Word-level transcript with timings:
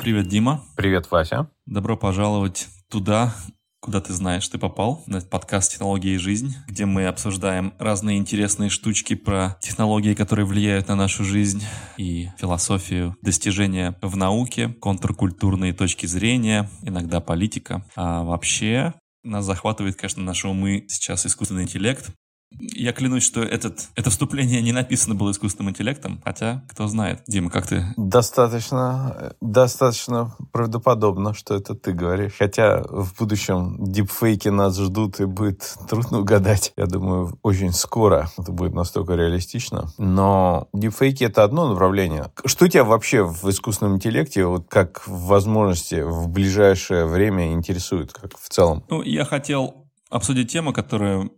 Привет, 0.00 0.28
Дима. 0.28 0.62
Привет, 0.76 1.10
Вася. 1.10 1.48
Добро 1.66 1.96
пожаловать 1.96 2.68
туда, 2.90 3.34
куда 3.80 4.00
ты 4.00 4.12
знаешь, 4.12 4.46
ты 4.48 4.58
попал, 4.58 5.02
на 5.06 5.20
подкаст 5.20 5.72
«Технологии 5.72 6.12
и 6.12 6.18
жизнь», 6.18 6.54
где 6.68 6.84
мы 6.84 7.06
обсуждаем 7.06 7.74
разные 7.78 8.18
интересные 8.18 8.70
штучки 8.70 9.14
про 9.14 9.56
технологии, 9.60 10.14
которые 10.14 10.46
влияют 10.46 10.88
на 10.88 10.94
нашу 10.94 11.24
жизнь, 11.24 11.62
и 11.96 12.28
философию, 12.38 13.16
достижения 13.22 13.96
в 14.00 14.16
науке, 14.16 14.68
контркультурные 14.68 15.72
точки 15.72 16.06
зрения, 16.06 16.70
иногда 16.82 17.20
политика. 17.20 17.84
А 17.96 18.24
вообще 18.24 18.94
нас 19.22 19.44
захватывает, 19.44 19.96
конечно, 19.96 20.22
наши 20.22 20.48
умы 20.48 20.84
сейчас 20.88 21.26
искусственный 21.26 21.62
интеллект, 21.64 22.10
я 22.58 22.92
клянусь, 22.92 23.24
что 23.24 23.42
этот, 23.42 23.88
это 23.94 24.10
вступление 24.10 24.62
не 24.62 24.72
написано 24.72 25.14
было 25.14 25.30
искусственным 25.30 25.70
интеллектом, 25.70 26.20
хотя, 26.24 26.64
кто 26.68 26.86
знает. 26.86 27.22
Дима, 27.26 27.50
как 27.50 27.66
ты? 27.66 27.84
Достаточно, 27.96 29.34
достаточно 29.40 30.34
правдоподобно, 30.52 31.34
что 31.34 31.54
это 31.54 31.74
ты 31.74 31.92
говоришь. 31.92 32.34
Хотя 32.38 32.82
в 32.82 33.14
будущем 33.18 33.76
дипфейки 33.80 34.48
нас 34.48 34.78
ждут 34.78 35.20
и 35.20 35.24
будет 35.24 35.74
трудно 35.88 36.20
угадать. 36.20 36.72
Я 36.76 36.86
думаю, 36.86 37.38
очень 37.42 37.72
скоро 37.72 38.30
это 38.38 38.52
будет 38.52 38.74
настолько 38.74 39.14
реалистично. 39.14 39.90
Но 39.98 40.68
дипфейки— 40.72 41.24
это 41.24 41.44
одно 41.44 41.68
направление. 41.68 42.30
Что 42.44 42.68
тебя 42.68 42.84
вообще 42.84 43.24
в 43.24 43.48
искусственном 43.48 43.96
интеллекте, 43.96 44.46
вот 44.46 44.68
как 44.68 45.06
в 45.06 45.26
возможности 45.26 46.02
в 46.02 46.28
ближайшее 46.28 47.06
время 47.06 47.52
интересует, 47.52 48.12
как 48.12 48.38
в 48.38 48.48
целом? 48.48 48.84
Ну, 48.88 49.02
я 49.02 49.24
хотел 49.24 49.86
обсудить 50.10 50.50
тему, 50.52 50.72
которая 50.72 51.28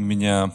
меня 0.00 0.52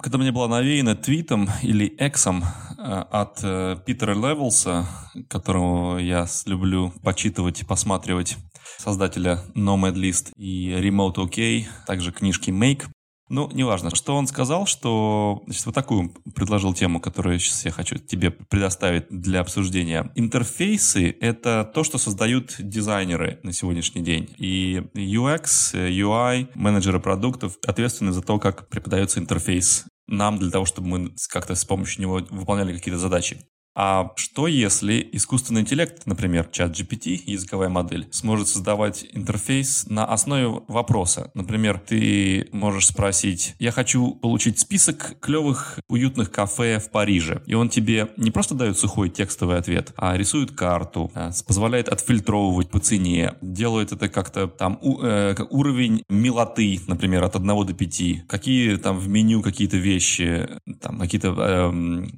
когда 0.00 0.18
мне 0.18 0.30
была 0.30 0.48
навеяна 0.48 0.94
твитом 0.94 1.48
или 1.62 1.86
эксом 1.98 2.44
э, 2.44 2.82
от 2.82 3.40
э, 3.42 3.76
Питера 3.84 4.14
Левелса, 4.14 4.86
которого 5.28 5.98
я 5.98 6.26
люблю 6.46 6.92
почитывать 7.02 7.66
посматривать, 7.66 8.36
создателя 8.78 9.40
Nomad 9.54 9.94
List 9.94 10.32
и 10.36 10.70
Remote 10.70 11.16
OK, 11.16 11.64
также 11.86 12.12
книжки 12.12 12.50
Make, 12.50 12.86
ну, 13.32 13.50
неважно. 13.50 13.88
Что 13.94 14.14
он 14.14 14.26
сказал, 14.26 14.66
что... 14.66 15.42
Значит, 15.46 15.64
вот 15.64 15.74
такую 15.74 16.10
предложил 16.34 16.74
тему, 16.74 17.00
которую 17.00 17.38
сейчас 17.38 17.64
я 17.64 17.70
хочу 17.70 17.96
тебе 17.96 18.30
предоставить 18.30 19.06
для 19.08 19.40
обсуждения. 19.40 20.12
Интерфейсы— 20.14 21.16
это 21.20 21.64
то, 21.74 21.82
что 21.82 21.96
создают 21.96 22.56
дизайнеры 22.58 23.40
на 23.42 23.54
сегодняшний 23.54 24.02
день. 24.02 24.28
И 24.36 24.82
UX, 24.94 25.72
UI, 25.72 26.50
менеджеры 26.54 27.00
продуктов 27.00 27.56
ответственны 27.66 28.12
за 28.12 28.20
то, 28.20 28.38
как 28.38 28.68
преподается 28.68 29.18
интерфейс 29.18 29.86
нам 30.08 30.38
для 30.38 30.50
того, 30.50 30.66
чтобы 30.66 30.88
мы 30.88 31.14
как-то 31.30 31.54
с 31.54 31.64
помощью 31.64 32.02
него 32.02 32.20
выполняли 32.28 32.76
какие-то 32.76 32.98
задачи. 32.98 33.38
А 33.74 34.12
что 34.16 34.46
если 34.46 35.08
искусственный 35.12 35.62
интеллект, 35.62 36.02
например, 36.06 36.48
чат 36.52 36.78
GPT, 36.78 37.22
языковая 37.24 37.70
модель, 37.70 38.06
сможет 38.10 38.48
создавать 38.48 39.06
интерфейс 39.12 39.86
на 39.88 40.04
основе 40.04 40.62
вопроса? 40.68 41.30
Например, 41.34 41.78
ты 41.78 42.48
можешь 42.52 42.88
спросить, 42.88 43.54
я 43.58 43.72
хочу 43.72 44.14
получить 44.14 44.58
список 44.58 45.18
клевых 45.20 45.78
уютных 45.88 46.30
кафе 46.30 46.78
в 46.78 46.90
Париже. 46.90 47.42
И 47.46 47.54
он 47.54 47.70
тебе 47.70 48.08
не 48.18 48.30
просто 48.30 48.54
дает 48.54 48.78
сухой 48.78 49.08
текстовый 49.08 49.56
ответ, 49.56 49.92
а 49.96 50.16
рисует 50.16 50.52
карту, 50.52 51.10
позволяет 51.46 51.88
отфильтровывать 51.88 52.70
по 52.70 52.78
цене, 52.78 53.34
делает 53.40 53.92
это 53.92 54.08
как-то 54.08 54.48
там 54.48 54.78
у, 54.82 55.00
э, 55.02 55.34
уровень 55.50 56.04
милоты, 56.08 56.80
например, 56.86 57.24
от 57.24 57.36
1 57.36 57.64
до 57.64 57.72
5, 57.72 58.26
какие 58.26 58.76
там 58.76 58.98
в 58.98 59.08
меню 59.08 59.40
какие-то 59.42 59.78
вещи, 59.78 60.48
там 60.80 60.98
какие-то 60.98 61.34
э, 61.38 61.70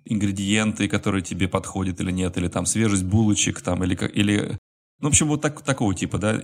ингредиенты, 0.04 0.88
которые 0.88 1.22
тебе 1.22 1.43
тебе 1.44 1.48
подходит 1.48 2.00
или 2.00 2.10
нет, 2.10 2.36
или 2.36 2.48
там 2.48 2.66
свежесть 2.66 3.04
булочек, 3.04 3.60
там, 3.60 3.84
или, 3.84 3.94
или 3.94 4.58
ну, 5.00 5.08
в 5.08 5.10
общем, 5.10 5.28
вот 5.28 5.42
так, 5.42 5.62
такого 5.62 5.94
типа, 5.94 6.18
да, 6.18 6.42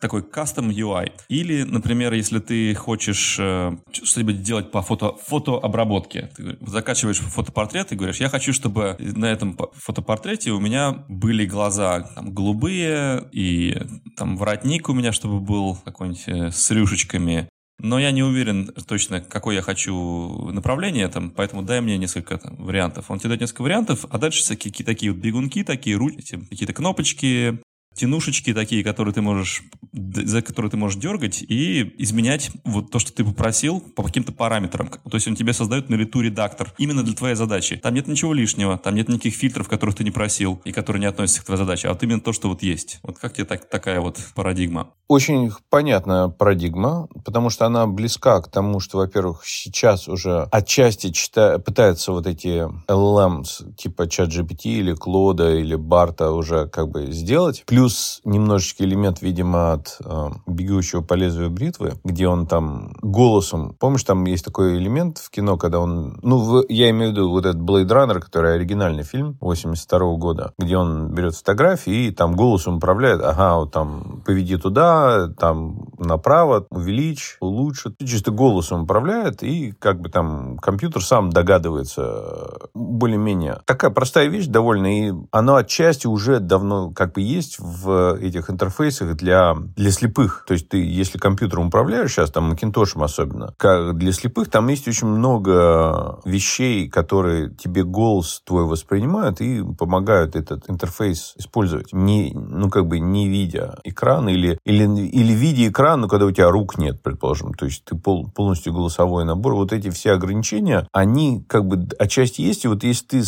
такой 0.00 0.22
custom 0.22 0.70
UI. 0.70 1.12
Или, 1.28 1.62
например, 1.62 2.14
если 2.14 2.38
ты 2.38 2.74
хочешь 2.74 3.36
э, 3.38 3.76
что-нибудь 3.92 4.42
делать 4.42 4.70
по 4.70 4.80
фото, 4.82 5.14
фотообработке, 5.26 6.30
ты 6.34 6.56
закачиваешь 6.66 7.18
фотопортрет 7.18 7.92
и 7.92 7.96
говоришь, 7.96 8.20
я 8.20 8.28
хочу, 8.28 8.52
чтобы 8.52 8.96
на 8.98 9.26
этом 9.26 9.58
фотопортрете 9.74 10.52
у 10.52 10.60
меня 10.60 11.04
были 11.08 11.44
глаза 11.44 12.00
там, 12.14 12.32
голубые, 12.32 13.28
и 13.32 13.76
там 14.16 14.36
воротник 14.36 14.88
у 14.88 14.94
меня, 14.94 15.12
чтобы 15.12 15.40
был 15.40 15.76
какой-нибудь 15.84 16.24
э, 16.26 16.50
с 16.50 16.70
рюшечками, 16.70 17.48
но 17.78 17.98
я 17.98 18.10
не 18.10 18.22
уверен 18.22 18.72
точно, 18.86 19.20
какое 19.20 19.56
я 19.56 19.62
хочу 19.62 20.50
направление, 20.50 21.08
там, 21.08 21.30
поэтому 21.30 21.62
дай 21.62 21.80
мне 21.80 21.98
несколько 21.98 22.38
там, 22.38 22.56
вариантов. 22.56 23.10
Он 23.10 23.18
тебе 23.18 23.30
дает 23.30 23.42
несколько 23.42 23.62
вариантов, 23.62 24.06
а 24.10 24.18
дальше 24.18 24.40
всякие 24.40 24.84
такие 24.84 25.12
вот 25.12 25.20
бегунки, 25.20 25.62
такие 25.62 25.96
ручки, 25.96 26.38
какие-то 26.48 26.72
кнопочки, 26.72 27.60
тянушечки 27.96 28.54
такие, 28.54 28.84
которые 28.84 29.14
ты 29.14 29.22
можешь, 29.22 29.62
за 29.92 30.42
которые 30.42 30.70
ты 30.70 30.76
можешь 30.76 31.00
дергать 31.00 31.42
и 31.42 31.94
изменять 31.98 32.50
вот 32.64 32.90
то, 32.90 32.98
что 32.98 33.12
ты 33.12 33.24
попросил 33.24 33.80
по 33.80 34.02
каким-то 34.02 34.32
параметрам. 34.32 34.88
То 34.88 35.14
есть 35.14 35.26
он 35.26 35.34
тебе 35.34 35.52
создает 35.52 35.88
на 35.88 35.94
лету 35.94 36.20
редактор 36.20 36.72
именно 36.78 37.02
для 37.02 37.14
твоей 37.14 37.34
задачи. 37.34 37.76
Там 37.76 37.94
нет 37.94 38.06
ничего 38.06 38.34
лишнего, 38.34 38.78
там 38.78 38.94
нет 38.94 39.08
никаких 39.08 39.34
фильтров, 39.34 39.68
которых 39.68 39.96
ты 39.96 40.04
не 40.04 40.10
просил 40.10 40.60
и 40.64 40.72
которые 40.72 41.00
не 41.00 41.06
относятся 41.06 41.42
к 41.42 41.46
твоей 41.46 41.58
задаче, 41.58 41.88
а 41.88 41.92
вот 41.92 42.02
именно 42.02 42.20
то, 42.20 42.32
что 42.32 42.48
вот 42.48 42.62
есть. 42.62 43.00
Вот 43.02 43.18
как 43.18 43.34
тебе 43.34 43.44
так, 43.44 43.68
такая 43.68 44.00
вот 44.00 44.18
парадигма? 44.34 44.90
Очень 45.08 45.52
понятная 45.70 46.28
парадигма, 46.28 47.08
потому 47.24 47.50
что 47.50 47.66
она 47.66 47.86
близка 47.86 48.40
к 48.42 48.50
тому, 48.50 48.80
что, 48.80 48.98
во-первых, 48.98 49.44
сейчас 49.46 50.08
уже 50.08 50.48
отчасти 50.50 51.10
чита... 51.10 51.58
пытаются 51.58 52.12
вот 52.12 52.26
эти 52.26 52.68
LLMs 52.90 53.74
типа 53.76 54.02
ChatGPT 54.02 54.64
или 54.64 54.94
Клода 54.94 55.54
или 55.54 55.76
Барта 55.76 56.32
уже 56.32 56.68
как 56.68 56.90
бы 56.90 57.12
сделать. 57.12 57.62
Плюс 57.66 57.85
Плюс 57.86 58.20
немножечко 58.24 58.82
элемент, 58.82 59.22
видимо, 59.22 59.74
от 59.74 59.98
э, 60.04 60.30
«Бегущего 60.48 61.02
по 61.02 61.14
лезвию 61.14 61.50
бритвы», 61.50 61.92
где 62.02 62.26
он 62.26 62.48
там 62.48 62.96
голосом... 63.00 63.76
Помнишь, 63.78 64.02
там 64.02 64.24
есть 64.24 64.44
такой 64.44 64.78
элемент 64.78 65.18
в 65.18 65.30
кино, 65.30 65.56
когда 65.56 65.78
он... 65.78 66.18
Ну, 66.20 66.38
в, 66.38 66.64
я 66.68 66.90
имею 66.90 67.10
в 67.10 67.12
виду 67.12 67.30
вот 67.30 67.46
этот 67.46 67.60
«Блейд 67.60 67.88
Раннер», 67.92 68.18
который 68.18 68.56
оригинальный 68.56 69.04
фильм 69.04 69.36
82 69.40 70.00
-го 70.00 70.16
года, 70.16 70.52
где 70.58 70.76
он 70.76 71.14
берет 71.14 71.36
фотографии 71.36 72.08
и 72.08 72.10
там 72.10 72.34
голосом 72.34 72.78
управляет. 72.78 73.22
Ага, 73.22 73.58
вот 73.58 73.70
там 73.70 74.20
поведи 74.26 74.56
туда, 74.56 75.28
там 75.38 75.90
направо, 76.00 76.66
увеличь, 76.70 77.36
улучшит. 77.38 77.94
Чисто 78.04 78.32
голосом 78.32 78.82
управляет, 78.82 79.44
и 79.44 79.70
как 79.78 80.00
бы 80.00 80.08
там 80.08 80.58
компьютер 80.58 81.04
сам 81.04 81.30
догадывается 81.30 82.68
более-менее. 82.74 83.60
Такая 83.64 83.92
простая 83.92 84.26
вещь 84.26 84.46
довольно, 84.46 84.88
и 85.08 85.12
она 85.30 85.58
отчасти 85.58 86.08
уже 86.08 86.40
давно 86.40 86.90
как 86.90 87.12
бы 87.12 87.20
есть 87.20 87.60
в 87.60 87.75
в 87.82 88.16
этих 88.20 88.50
интерфейсах 88.50 89.16
для, 89.16 89.54
для 89.76 89.90
слепых. 89.90 90.44
То 90.46 90.54
есть 90.54 90.68
ты, 90.68 90.84
если 90.84 91.18
компьютером 91.18 91.68
управляешь 91.68 92.12
сейчас, 92.12 92.30
там, 92.30 92.52
Macintosh 92.52 93.02
особенно, 93.02 93.54
как 93.56 93.96
для 93.96 94.12
слепых 94.12 94.50
там 94.50 94.68
есть 94.68 94.88
очень 94.88 95.08
много 95.08 96.20
вещей, 96.24 96.88
которые 96.88 97.50
тебе 97.50 97.84
голос 97.84 98.42
твой 98.44 98.64
воспринимают 98.64 99.40
и 99.40 99.62
помогают 99.62 100.36
этот 100.36 100.68
интерфейс 100.70 101.34
использовать. 101.36 101.92
Не, 101.92 102.32
ну, 102.34 102.70
как 102.70 102.86
бы 102.86 102.98
не 102.98 103.28
видя 103.28 103.78
экран 103.84 104.28
или, 104.28 104.58
или, 104.64 104.84
или 104.84 105.32
видя 105.32 105.68
экран, 105.68 106.00
но 106.00 106.08
когда 106.08 106.26
у 106.26 106.30
тебя 106.30 106.50
рук 106.50 106.78
нет, 106.78 107.02
предположим. 107.02 107.54
То 107.54 107.66
есть 107.66 107.84
ты 107.84 107.96
пол, 107.96 108.28
полностью 108.28 108.72
голосовой 108.72 109.24
набор. 109.24 109.54
Вот 109.54 109.72
эти 109.72 109.90
все 109.90 110.12
ограничения, 110.12 110.86
они 110.92 111.44
как 111.48 111.66
бы 111.66 111.88
отчасти 111.98 112.40
есть. 112.42 112.64
И 112.64 112.68
вот 112.68 112.84
если 112.84 113.06
ты 113.06 113.22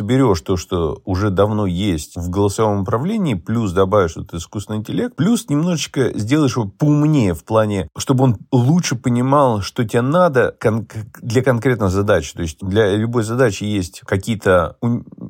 соберешь 0.00 0.40
то, 0.40 0.56
что 0.56 1.02
уже 1.04 1.28
давно 1.28 1.66
есть 1.66 2.16
в 2.16 2.30
голосовом 2.30 2.80
управлении, 2.80 3.34
плюс 3.34 3.72
добавишь 3.72 4.12
этот 4.12 4.32
искусственный 4.32 4.78
интеллект, 4.78 5.14
плюс 5.14 5.50
немножечко 5.50 6.18
сделаешь 6.18 6.56
его 6.56 6.68
поумнее 6.68 7.34
в 7.34 7.44
плане, 7.44 7.88
чтобы 7.98 8.24
он 8.24 8.38
лучше 8.50 8.96
понимал, 8.96 9.60
что 9.60 9.86
тебе 9.86 10.00
надо 10.00 10.56
для 11.20 11.42
конкретной 11.42 11.90
задачи. 11.90 12.32
То 12.32 12.40
есть 12.40 12.60
для 12.62 12.96
любой 12.96 13.24
задачи 13.24 13.64
есть 13.64 14.00
какие-то 14.00 14.78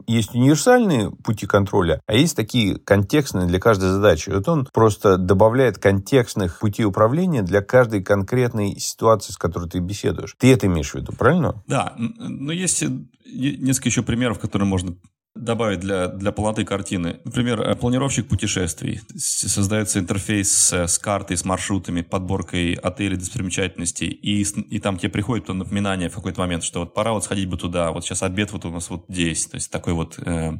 есть 0.06 0.36
универсальные 0.36 1.10
пути 1.10 1.46
контроля, 1.46 2.00
а 2.06 2.14
есть 2.14 2.36
такие 2.36 2.76
контекстные 2.78 3.48
для 3.48 3.58
каждой 3.58 3.90
задачи. 3.90 4.30
Вот 4.30 4.48
он 4.48 4.68
просто 4.72 5.16
добавляет 5.16 5.78
контекстных 5.78 6.60
путей 6.60 6.84
управления 6.84 7.42
для 7.42 7.60
каждой 7.60 8.04
конкретной 8.04 8.78
ситуации, 8.78 9.32
с 9.32 9.36
которой 9.36 9.68
ты 9.68 9.80
беседуешь. 9.80 10.36
Ты 10.38 10.52
это 10.52 10.68
имеешь 10.68 10.92
в 10.92 10.94
виду, 10.94 11.12
правильно? 11.12 11.60
Да, 11.66 11.94
но 11.96 12.52
есть 12.52 12.84
несколько 13.32 13.88
еще 13.88 14.02
примеров, 14.02 14.40
которые 14.40 14.59
можно 14.64 14.96
добавить 15.36 15.80
для, 15.80 16.08
для 16.08 16.32
полноты 16.32 16.64
картины. 16.64 17.20
Например, 17.24 17.60
э, 17.60 17.76
планировщик 17.76 18.28
путешествий. 18.28 19.00
Создается 19.16 20.00
интерфейс 20.00 20.50
с, 20.50 20.72
с 20.72 20.98
картой, 20.98 21.36
с 21.36 21.44
маршрутами, 21.44 22.02
подборкой 22.02 22.74
отелей, 22.74 23.16
достопримечательностей, 23.16 24.08
и, 24.08 24.42
и 24.42 24.80
там 24.80 24.98
тебе 24.98 25.10
приходит 25.10 25.48
напоминание 25.48 26.08
в 26.08 26.14
какой-то 26.14 26.40
момент, 26.40 26.64
что 26.64 26.80
вот 26.80 26.94
пора 26.94 27.12
вот 27.12 27.24
сходить 27.24 27.48
бы 27.48 27.56
туда, 27.56 27.92
вот 27.92 28.04
сейчас 28.04 28.22
обед 28.22 28.52
вот 28.52 28.64
у 28.64 28.70
нас 28.70 28.90
вот 28.90 29.04
здесь. 29.08 29.46
То 29.46 29.56
есть 29.56 29.70
такой 29.70 29.92
вот 29.92 30.18
э, 30.18 30.52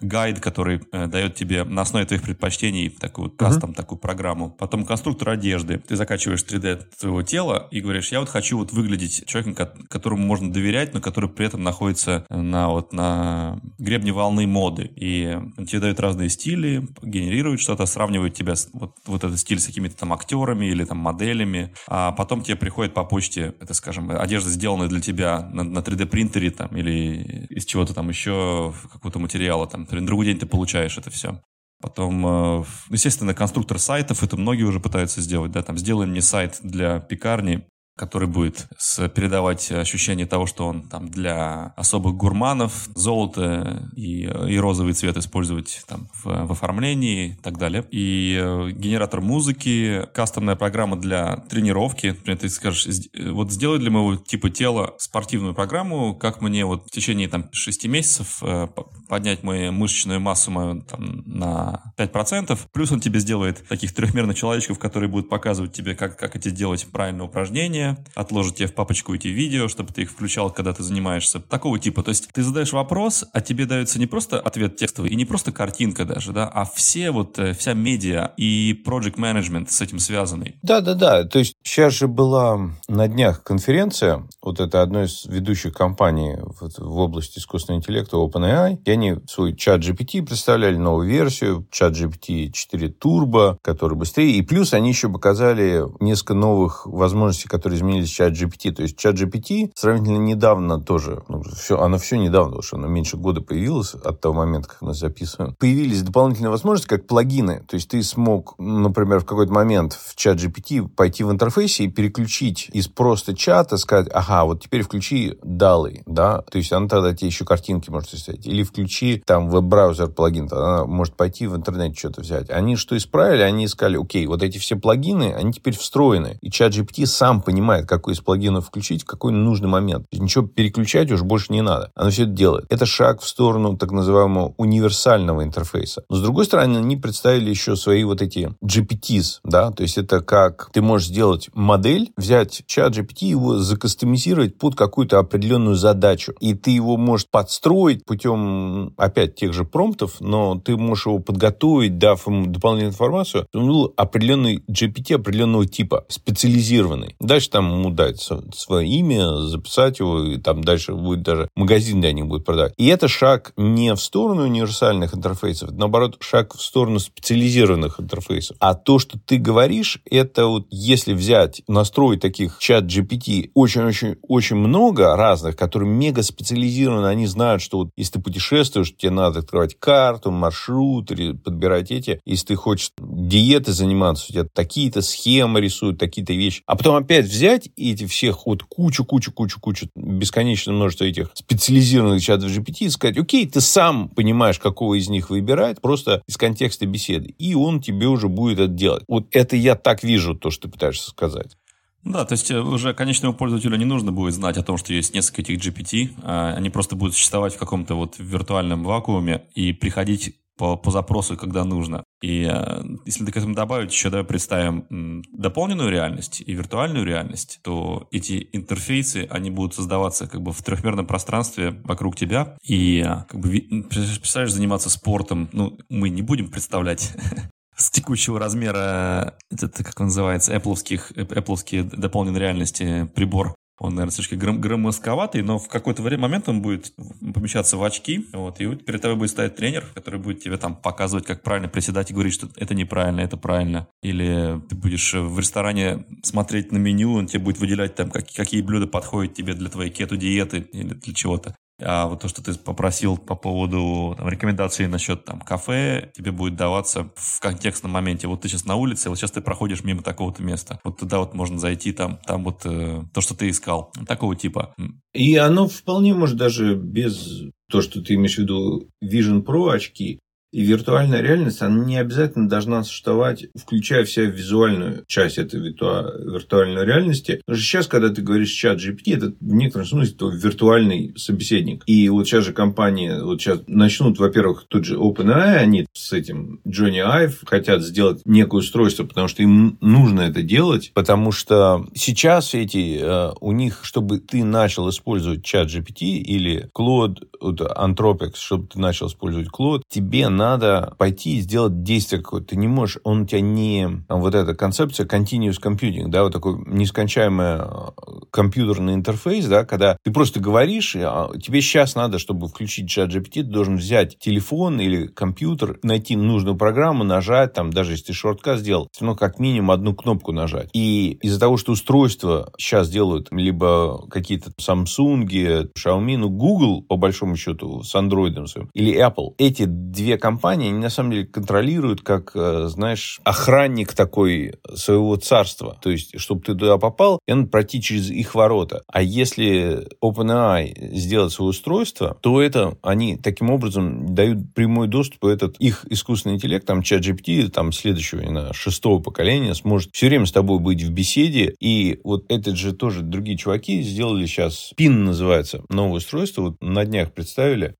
гайд, 0.00 0.40
который 0.40 0.80
э, 0.92 1.06
дает 1.06 1.34
тебе 1.34 1.64
на 1.64 1.82
основе 1.82 2.06
твоих 2.06 2.22
предпочтений 2.22 2.88
такую 2.88 3.28
вот 3.28 3.38
кастом, 3.38 3.70
uh-huh. 3.70 3.74
такую 3.74 3.98
программу. 3.98 4.50
Потом 4.50 4.86
конструктор 4.86 5.30
одежды. 5.30 5.78
Ты 5.78 5.96
закачиваешь 5.96 6.44
3D 6.44 6.82
твоего 6.98 7.22
тела 7.22 7.68
и 7.70 7.80
говоришь, 7.80 8.10
я 8.10 8.20
вот 8.20 8.30
хочу 8.30 8.56
вот 8.56 8.72
выглядеть 8.72 9.26
человеком, 9.26 9.86
которому 9.88 10.24
можно 10.24 10.50
доверять, 10.50 10.94
но 10.94 11.00
который 11.00 11.28
при 11.28 11.46
этом 11.46 11.62
находится 11.62 12.24
на 12.30 12.68
вот 12.68 12.92
на 12.92 13.60
гребне 13.78 14.13
волны 14.14 14.46
моды. 14.46 14.90
И 14.96 15.38
тебе 15.66 15.80
дают 15.80 16.00
разные 16.00 16.28
стили, 16.30 16.88
генерируют 17.02 17.60
что-то, 17.60 17.86
сравнивают 17.86 18.34
тебя, 18.34 18.54
вот, 18.72 18.96
вот 19.06 19.24
этот 19.24 19.38
стиль 19.38 19.60
с 19.60 19.66
какими-то 19.66 19.96
там 19.96 20.12
актерами 20.12 20.66
или 20.66 20.84
там 20.84 20.98
моделями, 20.98 21.74
а 21.88 22.12
потом 22.12 22.42
тебе 22.42 22.56
приходит 22.56 22.94
по 22.94 23.04
почте, 23.04 23.54
это, 23.60 23.74
скажем, 23.74 24.10
одежда, 24.10 24.50
сделанная 24.50 24.88
для 24.88 25.00
тебя 25.00 25.40
на, 25.52 25.62
на 25.64 25.78
3D-принтере 25.80 26.50
там 26.50 26.76
или 26.76 27.46
из 27.50 27.64
чего-то 27.64 27.94
там 27.94 28.08
еще, 28.08 28.72
какого-то 28.92 29.18
материала, 29.18 29.66
там, 29.66 29.86
на 29.90 30.06
другой 30.06 30.26
день 30.26 30.38
ты 30.38 30.46
получаешь 30.46 30.96
это 30.96 31.10
все. 31.10 31.40
Потом, 31.84 32.26
э, 32.60 32.64
естественно, 32.88 33.34
конструктор 33.34 33.78
сайтов, 33.78 34.22
это 34.22 34.38
многие 34.38 34.62
уже 34.62 34.80
пытаются 34.80 35.20
сделать, 35.20 35.52
да, 35.52 35.62
там, 35.62 35.76
сделаем 35.76 36.10
мне 36.10 36.22
сайт 36.22 36.58
для 36.62 36.98
пекарни, 37.00 37.66
который 37.96 38.28
будет 38.28 38.66
передавать 39.14 39.70
ощущение 39.70 40.26
того, 40.26 40.46
что 40.46 40.66
он 40.66 40.88
там 40.88 41.08
для 41.08 41.74
особых 41.76 42.14
гурманов, 42.16 42.88
золото 42.94 43.88
и, 43.94 44.22
и 44.22 44.58
розовый 44.58 44.94
цвет 44.94 45.16
использовать 45.16 45.82
там 45.86 46.08
в, 46.12 46.46
в 46.46 46.52
оформлении 46.52 47.28
и 47.28 47.34
так 47.42 47.58
далее. 47.58 47.84
И 47.90 48.38
э, 48.40 48.70
генератор 48.72 49.20
музыки, 49.20 50.06
кастомная 50.12 50.56
программа 50.56 50.96
для 50.96 51.36
тренировки. 51.48 52.08
Например, 52.08 52.38
ты 52.38 52.48
скажешь, 52.48 52.88
вот 53.30 53.52
сделай 53.52 53.78
для 53.78 53.90
моего 53.90 54.16
типа 54.16 54.50
тела 54.50 54.94
спортивную 54.98 55.54
программу, 55.54 56.14
как 56.14 56.40
мне 56.40 56.64
вот 56.64 56.88
в 56.88 56.90
течение 56.90 57.28
там 57.28 57.48
6 57.52 57.86
месяцев 57.86 58.42
э, 58.42 58.68
поднять 59.08 59.42
мою 59.42 59.72
мышечную 59.72 60.20
массу 60.20 60.50
мою 60.50 60.82
там 60.82 61.22
на 61.26 61.92
5%. 61.96 62.58
Плюс 62.72 62.90
он 62.90 63.00
тебе 63.00 63.20
сделает 63.20 63.66
таких 63.68 63.94
трехмерных 63.94 64.36
человечков, 64.36 64.78
которые 64.78 65.08
будут 65.08 65.28
показывать 65.28 65.72
тебе, 65.72 65.94
как, 65.94 66.18
как 66.18 66.36
эти 66.36 66.50
делать 66.50 66.86
правильные 66.90 67.26
упражнения, 67.26 67.83
упражнения, 67.84 68.04
отложит 68.14 68.56
тебе 68.56 68.68
в 68.68 68.74
папочку 68.74 69.14
эти 69.14 69.28
видео, 69.28 69.68
чтобы 69.68 69.92
ты 69.92 70.02
их 70.02 70.10
включал, 70.10 70.50
когда 70.50 70.72
ты 70.72 70.82
занимаешься. 70.82 71.40
Такого 71.40 71.78
типа. 71.78 72.02
То 72.02 72.10
есть 72.10 72.28
ты 72.32 72.42
задаешь 72.42 72.72
вопрос, 72.72 73.24
а 73.32 73.40
тебе 73.40 73.66
дается 73.66 73.98
не 73.98 74.06
просто 74.06 74.40
ответ 74.40 74.76
текстовый, 74.76 75.10
и 75.10 75.16
не 75.16 75.24
просто 75.24 75.52
картинка 75.52 76.04
даже, 76.04 76.32
да, 76.32 76.48
а 76.48 76.64
все 76.64 77.10
вот, 77.10 77.38
э, 77.38 77.52
вся 77.54 77.74
медиа 77.74 78.32
и 78.36 78.80
project 78.86 79.16
management 79.16 79.70
с 79.70 79.80
этим 79.80 79.98
связанный. 79.98 80.56
Да-да-да. 80.62 81.24
То 81.24 81.38
есть 81.38 81.54
сейчас 81.62 81.94
же 81.94 82.08
была 82.08 82.70
на 82.88 83.08
днях 83.08 83.42
конференция, 83.42 84.26
вот 84.42 84.60
это 84.60 84.82
одной 84.82 85.06
из 85.06 85.24
ведущих 85.26 85.74
компаний 85.74 86.36
в, 86.38 86.70
в 86.78 86.98
области 86.98 87.38
искусственного 87.38 87.80
интеллекта 87.80 88.16
OpenAI, 88.16 88.78
и 88.84 88.90
они 88.90 89.16
свой 89.28 89.56
чат 89.56 89.80
GPT 89.80 90.24
представляли 90.24 90.76
новую 90.76 91.08
версию, 91.08 91.66
чат 91.70 91.92
GPT 91.92 92.52
4 92.52 92.88
Turbo, 92.88 93.56
который 93.62 93.96
быстрее, 93.96 94.32
и 94.32 94.42
плюс 94.42 94.72
они 94.72 94.90
еще 94.90 95.08
показали 95.08 95.84
несколько 96.00 96.34
новых 96.34 96.86
возможностей, 96.86 97.48
которые 97.48 97.73
которые 97.74 97.78
изменились 97.78 98.08
чат 98.08 98.32
GPT. 98.32 98.72
То 98.72 98.82
есть 98.82 98.96
чат 98.96 99.16
GPT 99.16 99.70
сравнительно 99.74 100.18
недавно 100.18 100.80
тоже, 100.80 101.22
ну, 101.28 101.42
все, 101.42 101.78
оно 101.78 101.98
все 101.98 102.16
недавно, 102.16 102.50
потому 102.50 102.62
что 102.62 102.76
оно 102.76 102.86
меньше 102.86 103.16
года 103.16 103.40
появилось 103.40 103.94
от 103.94 104.20
того 104.20 104.34
момента, 104.34 104.68
как 104.68 104.82
мы 104.82 104.94
записываем. 104.94 105.54
Появились 105.58 106.02
дополнительные 106.02 106.50
возможности, 106.50 106.88
как 106.88 107.06
плагины. 107.06 107.64
То 107.68 107.74
есть 107.74 107.88
ты 107.88 108.02
смог, 108.02 108.54
например, 108.58 109.20
в 109.20 109.24
какой-то 109.24 109.52
момент 109.52 109.92
в 109.92 110.16
чат 110.16 110.38
GPT 110.38 110.88
пойти 110.88 111.24
в 111.24 111.30
интерфейсе 111.30 111.84
и 111.84 111.88
переключить 111.88 112.70
из 112.72 112.88
просто 112.88 113.34
чата, 113.34 113.76
сказать, 113.76 114.08
ага, 114.12 114.44
вот 114.44 114.62
теперь 114.62 114.82
включи 114.82 115.38
далы, 115.42 116.02
да, 116.06 116.42
то 116.42 116.58
есть 116.58 116.72
она 116.72 116.88
тогда 116.88 117.14
тебе 117.14 117.28
еще 117.28 117.44
картинки 117.44 117.90
может 117.90 118.10
составить. 118.10 118.46
Или 118.46 118.62
включи 118.62 119.22
там 119.26 119.48
веб-браузер 119.48 120.08
плагин, 120.08 120.48
тогда 120.48 120.76
она 120.76 120.84
может 120.84 121.16
пойти 121.16 121.46
в 121.46 121.56
интернете 121.56 121.98
что-то 121.98 122.20
взять. 122.20 122.50
Они 122.50 122.76
что 122.76 122.96
исправили? 122.96 123.42
Они 123.42 123.66
искали, 123.66 124.00
окей, 124.00 124.26
вот 124.26 124.42
эти 124.42 124.58
все 124.58 124.76
плагины, 124.76 125.32
они 125.34 125.52
теперь 125.52 125.76
встроены. 125.76 126.38
И 126.40 126.50
чат 126.50 126.72
GPT 126.72 127.06
сам 127.06 127.40
понимает, 127.40 127.63
понимает, 127.64 127.86
какой 127.86 128.12
из 128.12 128.20
плагинов 128.20 128.66
включить 128.66 129.02
в 129.02 129.06
какой 129.06 129.32
нужный 129.32 129.68
момент. 129.68 130.06
Ничего 130.12 130.46
переключать 130.46 131.10
уже 131.10 131.24
больше 131.24 131.50
не 131.50 131.62
надо. 131.62 131.90
Оно 131.94 132.10
все 132.10 132.24
это 132.24 132.32
делает. 132.32 132.66
Это 132.68 132.84
шаг 132.84 133.22
в 133.22 133.26
сторону 133.26 133.78
так 133.78 133.90
называемого 133.90 134.54
универсального 134.58 135.42
интерфейса. 135.42 136.04
Но 136.10 136.16
с 136.16 136.20
другой 136.20 136.44
стороны, 136.44 136.76
они 136.76 136.98
представили 136.98 137.48
еще 137.48 137.74
свои 137.76 138.04
вот 138.04 138.20
эти 138.20 138.50
GPTs, 138.62 139.40
да, 139.44 139.70
то 139.70 139.82
есть 139.82 139.96
это 139.96 140.20
как 140.20 140.68
ты 140.74 140.82
можешь 140.82 141.08
сделать 141.08 141.48
модель, 141.54 142.12
взять 142.18 142.64
чат 142.66 142.96
GPT, 142.96 143.24
его 143.24 143.56
закастомизировать 143.56 144.58
под 144.58 144.74
какую-то 144.74 145.18
определенную 145.18 145.76
задачу. 145.76 146.34
И 146.40 146.52
ты 146.52 146.70
его 146.70 146.98
можешь 146.98 147.26
подстроить 147.30 148.04
путем, 148.04 148.92
опять, 148.98 149.36
тех 149.36 149.54
же 149.54 149.64
промптов, 149.64 150.16
но 150.20 150.60
ты 150.62 150.76
можешь 150.76 151.06
его 151.06 151.18
подготовить, 151.18 151.96
дав 151.96 152.26
ему 152.26 152.46
дополнительную 152.46 152.92
информацию, 152.92 153.46
он 153.54 153.66
был 153.66 153.94
определенный 153.96 154.62
GPT 154.70 155.14
определенного 155.14 155.64
типа, 155.66 156.04
специализированный. 156.08 157.16
Дальше 157.20 157.53
там 157.54 157.70
ему 157.70 157.90
дать 157.90 158.20
свое 158.20 158.88
имя, 158.88 159.36
записать 159.36 160.00
его, 160.00 160.24
и 160.24 160.38
там 160.38 160.64
дальше 160.64 160.92
будет 160.92 161.22
даже 161.22 161.48
магазин 161.54 162.00
для 162.00 162.12
них 162.12 162.26
будет 162.26 162.44
продавать. 162.44 162.74
И 162.76 162.86
это 162.88 163.06
шаг 163.06 163.52
не 163.56 163.94
в 163.94 164.00
сторону 164.00 164.42
универсальных 164.42 165.14
интерфейсов, 165.14 165.70
наоборот, 165.70 166.16
шаг 166.18 166.56
в 166.56 166.60
сторону 166.60 166.98
специализированных 166.98 168.00
интерфейсов. 168.00 168.56
А 168.58 168.74
то, 168.74 168.98
что 168.98 169.20
ты 169.24 169.36
говоришь, 169.36 170.00
это 170.10 170.46
вот 170.46 170.66
если 170.70 171.12
взять, 171.12 171.62
настроить 171.68 172.20
таких 172.20 172.58
чат 172.58 172.86
GPT 172.86 173.52
очень-очень-очень 173.54 174.56
много 174.56 175.14
разных, 175.14 175.56
которые 175.56 175.88
мега 175.88 176.24
специализированы, 176.24 177.06
они 177.06 177.28
знают, 177.28 177.62
что 177.62 177.78
вот 177.78 177.90
если 177.96 178.14
ты 178.14 178.20
путешествуешь, 178.20 178.96
тебе 178.96 179.10
надо 179.10 179.38
открывать 179.38 179.78
карту, 179.78 180.32
маршрут, 180.32 181.12
или 181.12 181.34
подбирать 181.34 181.92
эти. 181.92 182.20
Если 182.24 182.46
ты 182.46 182.56
хочешь 182.56 182.90
диеты 182.98 183.72
заниматься, 183.72 184.26
у 184.28 184.32
тебя 184.32 184.44
такие-то 184.52 185.02
схемы 185.02 185.60
рисуют, 185.60 186.00
такие-то 186.00 186.32
вещи. 186.32 186.64
А 186.66 186.74
потом 186.74 186.96
опять 186.96 187.26
взять 187.26 187.43
взять 187.44 187.68
эти 187.76 188.06
всех 188.06 188.46
вот 188.46 188.62
кучу, 188.62 189.04
кучу, 189.04 189.30
кучу, 189.30 189.60
кучу, 189.60 189.88
бесконечное 189.94 190.74
множество 190.74 191.04
этих 191.04 191.30
специализированных 191.34 192.22
чатов 192.22 192.50
GPT 192.50 192.86
и 192.86 192.88
сказать, 192.88 193.18
окей, 193.18 193.46
ты 193.46 193.60
сам 193.60 194.08
понимаешь, 194.08 194.58
какого 194.58 194.94
из 194.94 195.10
них 195.10 195.28
выбирать, 195.28 195.82
просто 195.82 196.22
из 196.26 196.38
контекста 196.38 196.86
беседы, 196.86 197.34
и 197.38 197.54
он 197.54 197.82
тебе 197.82 198.06
уже 198.06 198.28
будет 198.28 198.60
это 198.60 198.72
делать. 198.72 199.04
Вот 199.08 199.26
это 199.32 199.56
я 199.56 199.74
так 199.74 200.02
вижу, 200.02 200.34
то, 200.34 200.50
что 200.50 200.62
ты 200.62 200.72
пытаешься 200.72 201.10
сказать. 201.10 201.58
Да, 202.02 202.24
то 202.24 202.32
есть 202.32 202.50
э, 202.50 202.58
уже 202.58 202.94
конечному 202.94 203.34
пользователю 203.34 203.76
не 203.76 203.84
нужно 203.84 204.10
будет 204.10 204.32
знать 204.32 204.56
о 204.56 204.62
том, 204.62 204.78
что 204.78 204.94
есть 204.94 205.14
несколько 205.14 205.42
этих 205.42 205.58
GPT, 205.58 206.14
а 206.22 206.54
они 206.54 206.70
просто 206.70 206.96
будут 206.96 207.14
существовать 207.14 207.54
в 207.54 207.58
каком-то 207.58 207.94
вот 207.94 208.14
виртуальном 208.18 208.84
вакууме 208.84 209.44
и 209.54 209.72
приходить 209.72 210.36
по, 210.56 210.76
по 210.76 210.90
запросу, 210.90 211.36
когда 211.36 211.64
нужно. 211.64 212.03
И 212.24 212.50
э, 212.50 212.82
если 213.04 213.30
к 213.30 213.36
этому 213.36 213.54
добавить 213.54 213.92
еще, 213.92 214.08
давай 214.08 214.24
представим 214.24 215.22
дополненную 215.30 215.90
реальность 215.90 216.42
и 216.46 216.54
виртуальную 216.54 217.04
реальность, 217.04 217.60
то 217.62 218.08
эти 218.12 218.48
интерфейсы, 218.52 219.28
они 219.28 219.50
будут 219.50 219.74
создаваться 219.74 220.26
как 220.26 220.40
бы 220.40 220.52
в 220.52 220.62
трехмерном 220.62 221.06
пространстве 221.06 221.78
вокруг 221.84 222.16
тебя. 222.16 222.56
И 222.62 223.04
э, 223.06 223.26
как 223.28 223.38
бы, 223.40 223.50
представляешь, 223.90 224.54
заниматься 224.54 224.88
спортом, 224.88 225.50
ну, 225.52 225.76
мы 225.90 226.08
не 226.08 226.22
будем 226.22 226.50
представлять 226.50 227.12
с 227.76 227.90
текущего 227.90 228.38
размера, 228.38 229.36
это 229.50 229.84
как 229.84 230.00
он 230.00 230.06
называется, 230.06 230.56
Apple 230.56 230.76
Apple'ские 231.14 231.82
дополненной 231.82 232.40
реальности 232.40 233.06
прибор 233.14 233.54
он, 233.78 233.94
наверное, 233.94 234.12
слишком 234.12 234.38
гром- 234.38 234.60
громоздковатый, 234.60 235.42
но 235.42 235.58
в 235.58 235.68
какой-то 235.68 236.02
момент 236.02 236.48
он 236.48 236.62
будет 236.62 236.92
помещаться 237.34 237.76
в 237.76 237.82
очки, 237.82 238.26
вот, 238.32 238.60
и 238.60 238.76
перед 238.76 239.02
тобой 239.02 239.16
будет 239.16 239.30
стоять 239.30 239.56
тренер, 239.56 239.86
который 239.94 240.20
будет 240.20 240.42
тебе 240.42 240.56
там 240.56 240.76
показывать, 240.76 241.26
как 241.26 241.42
правильно 241.42 241.68
приседать 241.68 242.10
и 242.10 242.14
говорить, 242.14 242.34
что 242.34 242.48
это 242.56 242.74
неправильно, 242.74 243.20
это 243.20 243.36
правильно. 243.36 243.88
Или 244.02 244.60
ты 244.68 244.76
будешь 244.76 245.14
в 245.14 245.38
ресторане 245.38 246.04
смотреть 246.22 246.72
на 246.72 246.76
меню, 246.76 247.14
он 247.14 247.26
тебе 247.26 247.42
будет 247.42 247.58
выделять 247.58 247.94
там, 247.94 248.10
как, 248.10 248.26
какие 248.32 248.62
блюда 248.62 248.86
подходят 248.86 249.34
тебе 249.34 249.54
для 249.54 249.68
твоей 249.68 249.90
кето-диеты 249.90 250.60
или 250.72 250.94
для 250.94 251.14
чего-то. 251.14 251.56
А 251.82 252.06
вот 252.06 252.20
то, 252.20 252.28
что 252.28 252.42
ты 252.42 252.54
попросил 252.54 253.16
по 253.16 253.34
поводу 253.34 254.14
там, 254.16 254.28
рекомендаций 254.28 254.86
насчет 254.86 255.24
там, 255.24 255.40
кафе, 255.40 256.10
тебе 256.14 256.30
будет 256.30 256.56
даваться 256.56 257.10
в 257.16 257.40
контекстном 257.40 257.92
моменте. 257.92 258.28
Вот 258.28 258.42
ты 258.42 258.48
сейчас 258.48 258.64
на 258.64 258.76
улице, 258.76 259.08
вот 259.08 259.18
сейчас 259.18 259.32
ты 259.32 259.40
проходишь 259.40 259.82
мимо 259.82 260.02
такого-то 260.02 260.42
места. 260.42 260.78
Вот 260.84 260.98
туда 260.98 261.18
вот 261.18 261.34
можно 261.34 261.58
зайти, 261.58 261.92
там, 261.92 262.18
там 262.26 262.44
вот 262.44 262.62
э, 262.64 263.02
то, 263.12 263.20
что 263.20 263.34
ты 263.34 263.50
искал. 263.50 263.92
Такого 264.06 264.36
типа. 264.36 264.74
И 265.12 265.36
оно 265.36 265.68
вполне 265.68 266.14
может 266.14 266.36
даже 266.36 266.76
без 266.76 267.42
то, 267.68 267.82
что 267.82 268.02
ты 268.02 268.14
имеешь 268.14 268.36
в 268.36 268.38
виду 268.38 268.88
Vision 269.02 269.44
Pro 269.44 269.72
очки, 269.72 270.20
и 270.54 270.62
виртуальная 270.62 271.20
реальность, 271.20 271.62
она 271.62 271.84
не 271.84 271.96
обязательно 271.98 272.48
должна 272.48 272.84
существовать, 272.84 273.46
включая 273.56 274.04
вся 274.04 274.22
визуальную 274.22 275.02
часть 275.08 275.36
этой 275.36 275.58
виртуальной 275.58 276.84
реальности. 276.84 277.40
Потому 277.44 277.58
что 277.58 277.66
сейчас, 277.66 277.86
когда 277.88 278.10
ты 278.10 278.22
говоришь 278.22 278.52
чат 278.52 278.78
GPT, 278.78 279.16
это 279.16 279.34
в 279.40 279.52
некотором 279.52 279.84
смысле 279.84 280.14
это 280.14 280.26
виртуальный 280.28 281.12
собеседник. 281.16 281.82
И 281.86 282.08
вот 282.08 282.28
сейчас 282.28 282.44
же 282.44 282.52
компании 282.52 283.20
вот 283.20 283.40
сейчас 283.40 283.62
начнут, 283.66 284.20
во-первых, 284.20 284.66
тут 284.68 284.84
же 284.84 284.94
OpenAI, 284.94 285.56
они 285.56 285.86
с 285.92 286.12
этим 286.12 286.60
Johnny 286.64 287.04
Ive 287.04 287.34
хотят 287.44 287.82
сделать 287.82 288.22
некое 288.24 288.58
устройство, 288.58 289.02
потому 289.02 289.26
что 289.26 289.42
им 289.42 289.76
нужно 289.80 290.20
это 290.20 290.42
делать, 290.42 290.92
потому 290.94 291.32
что 291.32 291.84
сейчас 291.94 292.54
эти, 292.54 293.00
э, 293.02 293.32
у 293.40 293.50
них, 293.50 293.80
чтобы 293.82 294.20
ты 294.20 294.44
начал 294.44 294.88
использовать 294.88 295.44
чат 295.44 295.66
GPT 295.66 296.18
или 296.18 296.70
Claude, 296.72 297.16
Anthropic, 297.42 298.36
чтобы 298.36 298.68
ты 298.68 298.78
начал 298.78 299.08
использовать 299.08 299.48
Claude, 299.48 299.82
тебе 299.88 300.28
надо 300.28 300.43
надо 300.44 300.94
пойти 300.98 301.38
и 301.38 301.40
сделать 301.40 301.82
действие 301.82 302.22
какое-то. 302.22 302.48
Ты 302.48 302.56
не 302.56 302.68
можешь, 302.68 302.98
он 303.04 303.22
у 303.22 303.26
тебя 303.26 303.40
не... 303.40 304.04
Вот 304.08 304.34
эта 304.34 304.54
концепция 304.54 305.06
continuous 305.06 305.60
computing, 305.62 306.08
да, 306.08 306.24
вот 306.24 306.32
такой 306.32 306.56
нескончаемый 306.66 307.60
э, 307.60 307.90
компьютерный 308.30 308.94
интерфейс, 308.94 309.46
да, 309.46 309.64
когда 309.64 309.96
ты 310.02 310.12
просто 310.12 310.40
говоришь, 310.40 310.96
а 310.96 311.30
тебе 311.40 311.60
сейчас 311.60 311.94
надо, 311.94 312.18
чтобы 312.18 312.48
включить 312.48 312.88
чат 312.88 313.10
GPT, 313.10 313.42
ты 313.42 313.44
должен 313.44 313.76
взять 313.76 314.18
телефон 314.18 314.80
или 314.80 315.06
компьютер, 315.06 315.78
найти 315.82 316.16
нужную 316.16 316.56
программу, 316.56 317.04
нажать, 317.04 317.52
там, 317.52 317.72
даже 317.72 317.92
если 317.92 318.06
ты 318.06 318.12
шорткат 318.12 318.60
сделал, 318.60 318.88
все 318.92 319.04
равно 319.04 319.16
как 319.16 319.38
минимум 319.38 319.70
одну 319.70 319.94
кнопку 319.94 320.32
нажать. 320.32 320.70
И 320.72 321.18
из-за 321.22 321.40
того, 321.40 321.56
что 321.56 321.72
устройства 321.72 322.52
сейчас 322.58 322.88
делают 322.90 323.28
либо 323.30 324.06
какие-то 324.08 324.50
Samsung, 324.60 325.24
Xiaomi, 325.26 326.16
ну, 326.16 326.28
Google, 326.30 326.82
по 326.82 326.96
большому 326.96 327.36
счету, 327.36 327.82
с 327.82 327.94
Android 327.94 328.46
своим, 328.46 328.68
или 328.74 328.94
Apple, 328.94 329.34
эти 329.38 329.64
две 329.64 330.18
компании, 330.18 330.33
они 330.42 330.72
на 330.72 330.90
самом 330.90 331.12
деле 331.12 331.26
контролируют, 331.26 332.02
как, 332.02 332.32
э, 332.34 332.66
знаешь, 332.68 333.20
охранник 333.24 333.94
такой 333.94 334.54
своего 334.74 335.16
царства. 335.16 335.78
То 335.82 335.90
есть, 335.90 336.18
чтобы 336.18 336.42
ты 336.42 336.54
туда 336.54 336.78
попал, 336.78 337.20
и 337.26 337.32
надо 337.32 337.48
пройти 337.48 337.80
через 337.80 338.10
их 338.10 338.34
ворота. 338.34 338.82
А 338.86 339.02
если 339.02 339.86
OpenAI 340.02 340.94
сделать 340.94 341.32
свое 341.32 341.50
устройство, 341.50 342.16
то 342.20 342.40
это 342.40 342.76
они 342.82 343.16
таким 343.16 343.50
образом 343.50 344.14
дают 344.14 344.52
прямой 344.54 344.88
доступ, 344.88 345.24
этот 345.24 345.56
их 345.58 345.84
искусственный 345.88 346.36
интеллект, 346.36 346.66
там, 346.66 346.82
чат 346.82 347.00
GPT, 347.00 347.48
там, 347.48 347.72
следующего, 347.72 348.20
не 348.20 348.28
знаю, 348.28 348.54
шестого 348.54 349.00
поколения, 349.00 349.54
сможет 349.54 349.90
все 349.92 350.08
время 350.08 350.26
с 350.26 350.32
тобой 350.32 350.58
быть 350.58 350.82
в 350.82 350.90
беседе. 350.90 351.54
И 351.60 352.00
вот 352.04 352.24
этот 352.28 352.56
же 352.56 352.72
тоже 352.72 353.02
другие 353.02 353.36
чуваки 353.36 353.82
сделали 353.82 354.26
сейчас, 354.26 354.72
PIN 354.76 354.90
называется, 354.90 355.62
новое 355.68 355.98
устройство, 355.98 356.42
вот 356.42 356.56
на 356.60 356.84
днях 356.84 357.12
представили. 357.12 357.74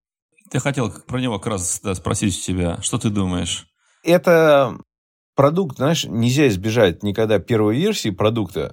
Ты 0.50 0.60
хотел 0.60 0.90
про 0.90 1.20
него 1.20 1.38
как 1.38 1.52
раз 1.52 1.80
да, 1.82 1.94
спросить 1.94 2.38
у 2.38 2.42
тебя, 2.42 2.80
что 2.82 2.98
ты 2.98 3.10
думаешь? 3.10 3.66
Это 4.02 4.78
продукт, 5.34 5.76
знаешь, 5.76 6.04
нельзя 6.04 6.48
избежать 6.48 7.02
никогда 7.02 7.38
первой 7.38 7.76
версии 7.76 8.10
продукта 8.10 8.72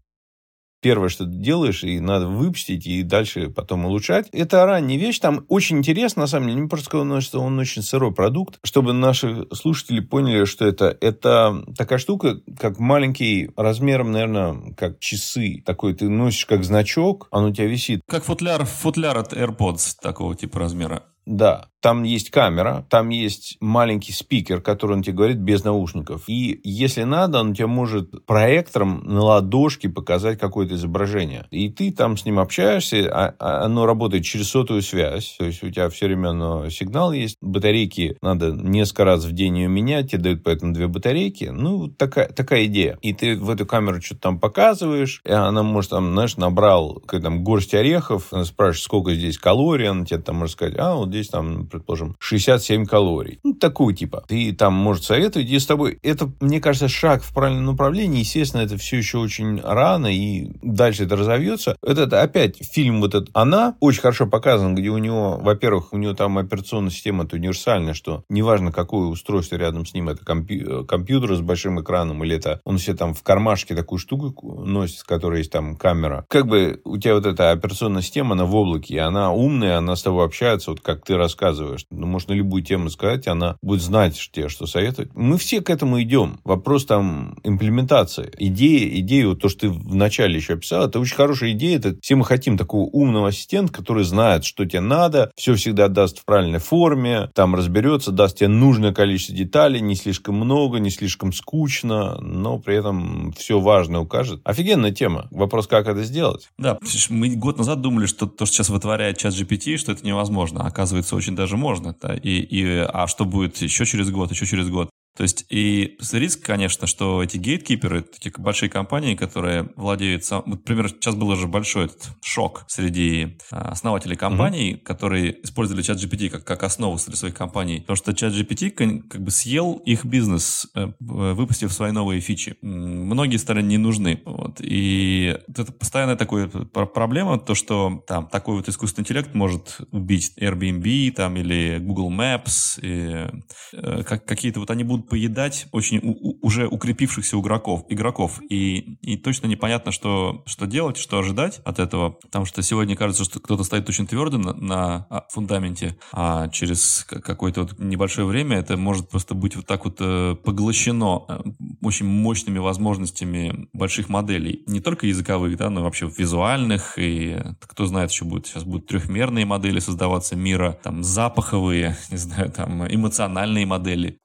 первое, 0.82 1.10
что 1.10 1.26
ты 1.26 1.32
делаешь, 1.32 1.84
и 1.84 2.00
надо 2.00 2.28
выпустить, 2.28 2.86
и 2.86 3.04
дальше 3.04 3.50
потом 3.50 3.86
улучшать. 3.86 4.28
Это 4.32 4.66
ранняя 4.66 5.00
вещь. 5.00 5.20
Там 5.20 5.46
очень 5.48 5.78
интересно, 5.78 6.22
на 6.22 6.28
самом 6.28 6.50
деле, 6.50 6.62
не 6.62 6.68
просто 6.68 6.88
сказано, 6.88 7.22
что 7.22 7.40
он 7.40 7.58
очень 7.60 7.84
сырой 7.84 8.14
продукт, 8.14 8.58
чтобы 8.64 8.94
наши 8.94 9.48
слушатели 9.54 10.00
поняли, 10.00 10.46
что 10.46 10.66
это. 10.66 10.98
Это 11.00 11.64
такая 11.78 12.00
штука, 12.00 12.38
как 12.60 12.80
маленький, 12.80 13.52
размером, 13.56 14.12
наверное, 14.12 14.74
как 14.76 15.00
часы. 15.00 15.62
Такой 15.66 15.94
ты 15.94 16.10
носишь 16.10 16.46
как 16.46 16.64
значок, 16.64 17.28
он 17.32 17.46
у 17.46 17.54
тебя 17.54 17.68
висит. 17.68 18.02
Как 18.08 18.24
футляр, 18.24 18.66
футляр 18.66 19.18
от 19.18 19.34
AirPods 19.34 19.96
такого 20.02 20.36
типа 20.36 20.60
размера. 20.60 21.04
Да, 21.26 21.68
там 21.82 22.04
есть 22.04 22.30
камера, 22.30 22.86
там 22.90 23.10
есть 23.10 23.58
маленький 23.60 24.14
спикер, 24.14 24.62
который 24.62 24.94
он 24.94 25.04
тебе 25.04 25.16
говорит 25.16 25.38
без 25.38 25.64
наушников. 25.64 26.24
И 26.28 26.60
если 26.64 27.04
надо, 27.04 27.40
он 27.40 27.54
тебе 27.54 27.68
может 27.68 28.26
проектором 28.26 29.04
на 29.04 29.22
ладошке 29.22 29.90
показать 29.90 30.40
какое-то 30.40 30.76
изображение. 30.76 31.48
И 31.52 31.70
ты 31.70 31.92
там 31.92 32.18
с 32.18 32.26
ним 32.26 32.40
общаешься, 32.40 33.10
а, 33.12 33.36
а 33.40 33.66
оно 33.66 33.86
работает 33.86 34.24
через 34.24 34.50
сотовую 34.50 34.84
связь. 34.84 35.36
То 35.38 35.46
есть 35.46 35.64
у 35.64 35.70
тебя 35.70 35.90
все 35.90 36.06
время 36.06 36.30
оно, 36.30 36.70
сигнал 36.70 37.12
есть. 37.14 37.36
Батарейки 37.42 38.18
надо 38.22 38.52
несколько 38.52 39.06
раз 39.06 39.26
в 39.26 39.32
день 39.32 39.58
ее 39.58 39.68
менять, 39.68 40.12
тебе 40.12 40.22
дают 40.22 40.44
поэтому 40.44 40.74
две 40.74 40.88
батарейки. 40.88 41.46
Ну, 41.46 41.88
такая, 41.88 42.30
такая 42.30 42.66
идея. 42.66 42.98
И 43.02 43.14
ты 43.14 43.36
в 43.36 43.50
эту 43.50 43.66
камеру 43.66 44.02
что-то 44.02 44.22
там 44.22 44.40
показываешь, 44.40 45.22
и 45.26 45.32
она 45.32 45.64
может 45.64 45.92
там, 45.92 46.14
знаешь, 46.14 46.38
набрал 46.38 47.02
там, 47.10 47.44
горсть 47.44 47.74
орехов, 47.74 48.32
спрашиваешь, 48.46 48.84
сколько 48.84 49.14
здесь 49.16 49.38
калорий, 49.38 49.90
она 49.90 50.06
тебе 50.06 50.20
там 50.20 50.38
может 50.38 50.54
сказать, 50.54 50.76
а, 50.78 50.96
вот 50.96 51.11
здесь 51.12 51.30
там 51.30 51.68
предположим, 51.68 52.16
67 52.20 52.86
калорий. 52.86 53.40
Ну, 53.44 53.54
такого 53.54 53.94
типа. 53.94 54.24
Ты 54.28 54.54
там, 54.54 54.74
может, 54.74 55.04
советовать, 55.04 55.50
и 55.50 55.60
с 55.60 55.66
тобой... 55.66 56.00
Это, 56.04 56.32
мне 56.40 56.60
кажется, 56.60 56.88
шаг 56.88 57.24
в 57.24 57.34
правильном 57.34 57.66
направлении. 57.66 58.20
Естественно, 58.20 58.62
это 58.62 58.78
все 58.78 58.98
еще 58.98 59.20
очень 59.20 59.62
рано, 59.62 60.08
и 60.08 60.52
дальше 60.62 61.04
это 61.04 61.16
разовьется. 61.16 61.76
Это, 61.82 62.22
опять 62.22 62.58
фильм 62.58 63.02
вот 63.02 63.16
этот 63.16 63.30
«Она» 63.34 63.76
очень 63.80 64.02
хорошо 64.02 64.28
показан, 64.28 64.76
где 64.76 64.90
у 64.90 64.98
него, 64.98 65.38
во-первых, 65.42 65.94
у 65.94 65.98
него 65.98 66.14
там 66.14 66.38
операционная 66.38 66.92
система 66.92 67.24
это 67.24 67.36
универсальная, 67.36 67.94
что 67.94 68.24
неважно, 68.30 68.72
какое 68.72 69.08
устройство 69.08 69.56
рядом 69.56 69.86
с 69.86 69.94
ним, 69.94 70.10
это 70.10 70.24
компью- 70.24 70.86
компьютер 70.86 71.36
с 71.36 71.42
большим 71.42 71.82
экраном, 71.82 72.24
или 72.24 72.36
это 72.36 72.62
он 72.64 72.78
себе 72.78 72.96
там 72.96 73.14
в 73.14 73.24
кармашке 73.24 73.76
такую 73.76 74.00
штуку 74.00 74.64
носит, 74.66 75.00
с 75.00 75.04
которой 75.04 75.40
есть 75.40 75.52
там 75.52 75.76
камера. 75.76 76.26
Как 76.28 76.48
бы 76.48 76.82
у 76.84 76.98
тебя 76.98 77.16
вот 77.16 77.26
эта 77.26 77.52
операционная 77.52 78.02
система, 78.02 78.34
она 78.34 78.46
в 78.46 78.56
облаке, 78.56 78.96
и 78.96 78.98
она 78.98 79.32
умная, 79.32 79.78
она 79.78 79.96
с 79.96 80.04
тобой 80.04 80.26
общается, 80.26 80.72
вот 80.72 80.82
как 80.82 81.01
ты 81.06 81.16
рассказываешь 81.16 81.86
ну, 81.92 82.08
можно 82.08 82.34
любую 82.34 82.64
тему 82.64 82.90
сказать, 82.90 83.28
она 83.28 83.58
будет 83.62 83.82
знать 83.82 84.20
тебе, 84.32 84.50
что 84.50 84.66
советовать. 84.66 85.12
Мы 85.14 85.38
все 85.38 85.62
к 85.62 85.70
этому 85.70 86.02
идем. 86.02 86.40
Вопрос 86.44 86.86
там 86.86 87.38
имплементации. 87.44 88.32
Идея, 88.38 89.00
идея, 89.00 89.28
вот 89.28 89.42
то, 89.42 89.50
что 89.50 89.62
ты 89.62 89.70
вначале 89.70 90.36
еще 90.36 90.54
описал, 90.54 90.88
это 90.88 91.00
очень 91.00 91.16
хорошая 91.16 91.52
идея. 91.52 91.78
Это 91.78 91.98
все 92.02 92.16
мы 92.16 92.26
хотим 92.26 92.58
такого 92.58 92.90
умного 92.90 93.30
ассистента, 93.30 93.74
который 93.74 94.04
знает, 94.04 94.46
что 94.46 94.66
тебе 94.66 94.82
надо, 94.82 95.32
все 95.36 95.56
всегда 95.56 95.88
даст 95.88 96.20
в 96.20 96.26
правильной 96.26 96.60
форме, 96.60 97.30
там 97.34 97.56
разберется, 97.56 98.12
даст 98.12 98.38
тебе 98.38 98.48
нужное 98.48 98.94
количество 98.94 99.36
деталей, 99.36 99.82
не 99.82 99.96
слишком 99.96 100.36
много, 100.36 100.80
не 100.80 100.90
слишком 100.90 101.34
скучно, 101.34 102.20
но 102.22 102.58
при 102.60 102.78
этом 102.78 103.34
все 103.38 103.60
важное 103.60 104.00
укажет. 104.00 104.42
Офигенная 104.44 104.92
тема. 104.92 105.28
Вопрос, 105.32 105.68
как 105.68 105.88
это 105.88 106.04
сделать? 106.04 106.50
Да, 106.58 106.78
мы 107.10 107.30
год 107.36 107.58
назад 107.58 107.82
думали, 107.82 108.06
что 108.06 108.28
то, 108.28 108.46
что 108.46 108.56
сейчас 108.56 108.70
вытворяет 108.70 109.18
чат 109.18 109.34
GPT, 109.34 109.78
что 109.78 109.92
это 109.92 110.06
невозможно. 110.06 110.62
оказывается, 110.66 110.91
очень 111.16 111.36
даже 111.36 111.58
можно 111.58 111.96
да, 112.00 112.14
и, 112.14 112.40
и, 112.40 112.66
а 112.66 113.08
что 113.08 113.26
будет 113.26 113.58
еще 113.58 113.86
через 113.86 114.10
год, 114.12 114.32
еще 114.32 114.46
через 114.46 114.70
год. 114.70 114.91
То 115.16 115.24
есть 115.24 115.46
и 115.50 115.98
риск, 116.14 116.46
конечно, 116.46 116.88
что 116.88 117.22
эти 117.22 117.38
гейткиперы, 117.38 118.02
такие 118.02 118.34
большие 118.38 118.70
компании, 118.70 119.16
которые 119.16 119.70
владеют... 119.76 120.24
Сам... 120.24 120.44
Например, 120.46 120.90
сейчас 120.90 121.16
был 121.16 121.30
уже 121.30 121.48
большой 121.48 121.86
этот 121.86 122.12
шок 122.24 122.64
среди 122.68 123.38
а, 123.52 123.72
основателей 123.72 124.16
компаний, 124.16 124.74
mm-hmm. 124.74 124.84
которые 124.84 125.44
использовали 125.44 125.84
чат 125.84 125.98
GPT 125.98 126.30
как, 126.30 126.46
как 126.46 126.64
основу 126.64 126.98
среди 126.98 127.18
своих 127.18 127.36
компаний. 127.36 127.82
Потому 127.82 127.98
что 127.98 128.14
чат 128.14 128.34
GPT 128.34 129.02
как 129.10 129.22
бы 129.22 129.32
съел 129.32 129.82
их 129.86 130.06
бизнес, 130.06 130.68
э, 130.76 130.92
выпустив 131.00 131.74
свои 131.74 131.92
новые 131.92 132.22
фичи. 132.22 132.56
Многие 132.62 133.38
стали 133.38 133.62
не 133.62 133.78
нужны. 133.78 134.22
Вот. 134.26 134.62
И 134.62 135.38
это 135.48 135.66
постоянная 135.74 136.16
такая 136.16 136.48
проблема, 136.48 137.38
то, 137.38 137.54
что 137.54 138.04
там 138.08 138.28
такой 138.28 138.56
вот 138.56 138.70
искусственный 138.70 139.04
интеллект 139.04 139.34
может 139.34 139.80
убить 139.92 140.34
Airbnb 140.40 141.12
там, 141.12 141.36
или 141.36 141.80
Google 141.80 142.12
Maps, 142.12 142.80
и, 142.82 143.28
э, 143.74 144.04
как, 144.04 144.26
какие-то 144.26 144.60
вот 144.62 144.72
они 144.72 144.84
будут 144.84 145.01
поедать 145.02 145.68
очень 145.72 146.00
у, 146.04 146.46
уже 146.46 146.68
укрепившихся 146.68 147.40
игроков, 147.40 147.86
игроков. 147.90 148.42
И, 148.50 148.98
и 149.02 149.18
точно 149.18 149.48
непонятно, 149.48 149.92
что, 149.92 150.44
что 150.46 150.66
делать, 150.66 150.98
что 150.98 151.20
ожидать 151.20 151.62
от 151.66 151.80
этого. 151.80 152.12
Потому 152.12 152.46
что 152.46 152.62
сегодня 152.62 152.96
кажется, 152.96 153.24
что 153.24 153.40
кто-то 153.40 153.64
стоит 153.64 153.88
очень 153.90 154.08
твердо 154.08 154.38
на, 154.38 154.54
на 154.54 155.08
а, 155.10 155.26
фундаменте, 155.30 155.98
а 156.12 156.50
через 156.50 157.06
какое-то 157.08 157.62
вот 157.62 157.80
небольшое 157.80 158.28
время 158.28 158.58
это 158.58 158.78
может 158.78 159.10
просто 159.10 159.34
быть 159.34 159.56
вот 159.56 159.66
так 159.66 159.86
вот 159.86 159.98
э, 160.00 160.36
поглощено 160.44 161.24
э, 161.28 161.42
очень 161.82 162.06
мощными 162.06 162.60
возможностями 162.60 163.70
больших 163.74 164.10
моделей. 164.10 164.64
Не 164.68 164.80
только 164.80 165.08
языковых, 165.08 165.58
да, 165.58 165.70
но 165.70 165.84
вообще 165.84 166.10
визуальных. 166.16 166.94
И 166.98 167.38
кто 167.60 167.86
знает, 167.86 168.12
еще 168.12 168.26
будет. 168.26 168.48
Сейчас 168.48 168.64
будут 168.64 168.88
трехмерные 168.88 169.46
модели 169.46 169.80
создаваться 169.80 170.36
мира, 170.36 170.78
там 170.84 171.04
запаховые, 171.04 171.98
не 172.12 172.18
знаю, 172.18 172.52
там 172.52 172.86
эмоциональные 172.86 173.66
модели. 173.66 174.18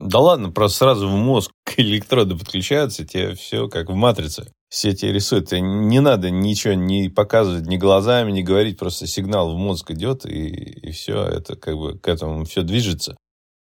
Да 0.00 0.20
ладно, 0.20 0.50
просто 0.50 0.78
сразу 0.78 1.08
в 1.08 1.16
мозг 1.16 1.50
электроды 1.76 2.36
подключаются, 2.36 3.04
тебе 3.04 3.34
все 3.34 3.68
как 3.68 3.90
в 3.90 3.94
матрице. 3.94 4.52
Все 4.68 4.90
эти 4.90 5.06
рисуют. 5.06 5.48
Тебе 5.48 5.62
не 5.62 6.00
надо 6.00 6.30
ничего 6.30 6.74
не 6.74 7.08
показывать 7.08 7.66
ни 7.66 7.78
глазами, 7.78 8.30
не 8.30 8.42
говорить, 8.42 8.78
просто 8.78 9.06
сигнал 9.06 9.54
в 9.54 9.58
мозг 9.58 9.90
идет, 9.90 10.26
и, 10.26 10.46
и 10.48 10.92
все, 10.92 11.24
это 11.24 11.56
как 11.56 11.76
бы 11.76 11.98
к 11.98 12.06
этому 12.06 12.44
все 12.44 12.62
движется. 12.62 13.16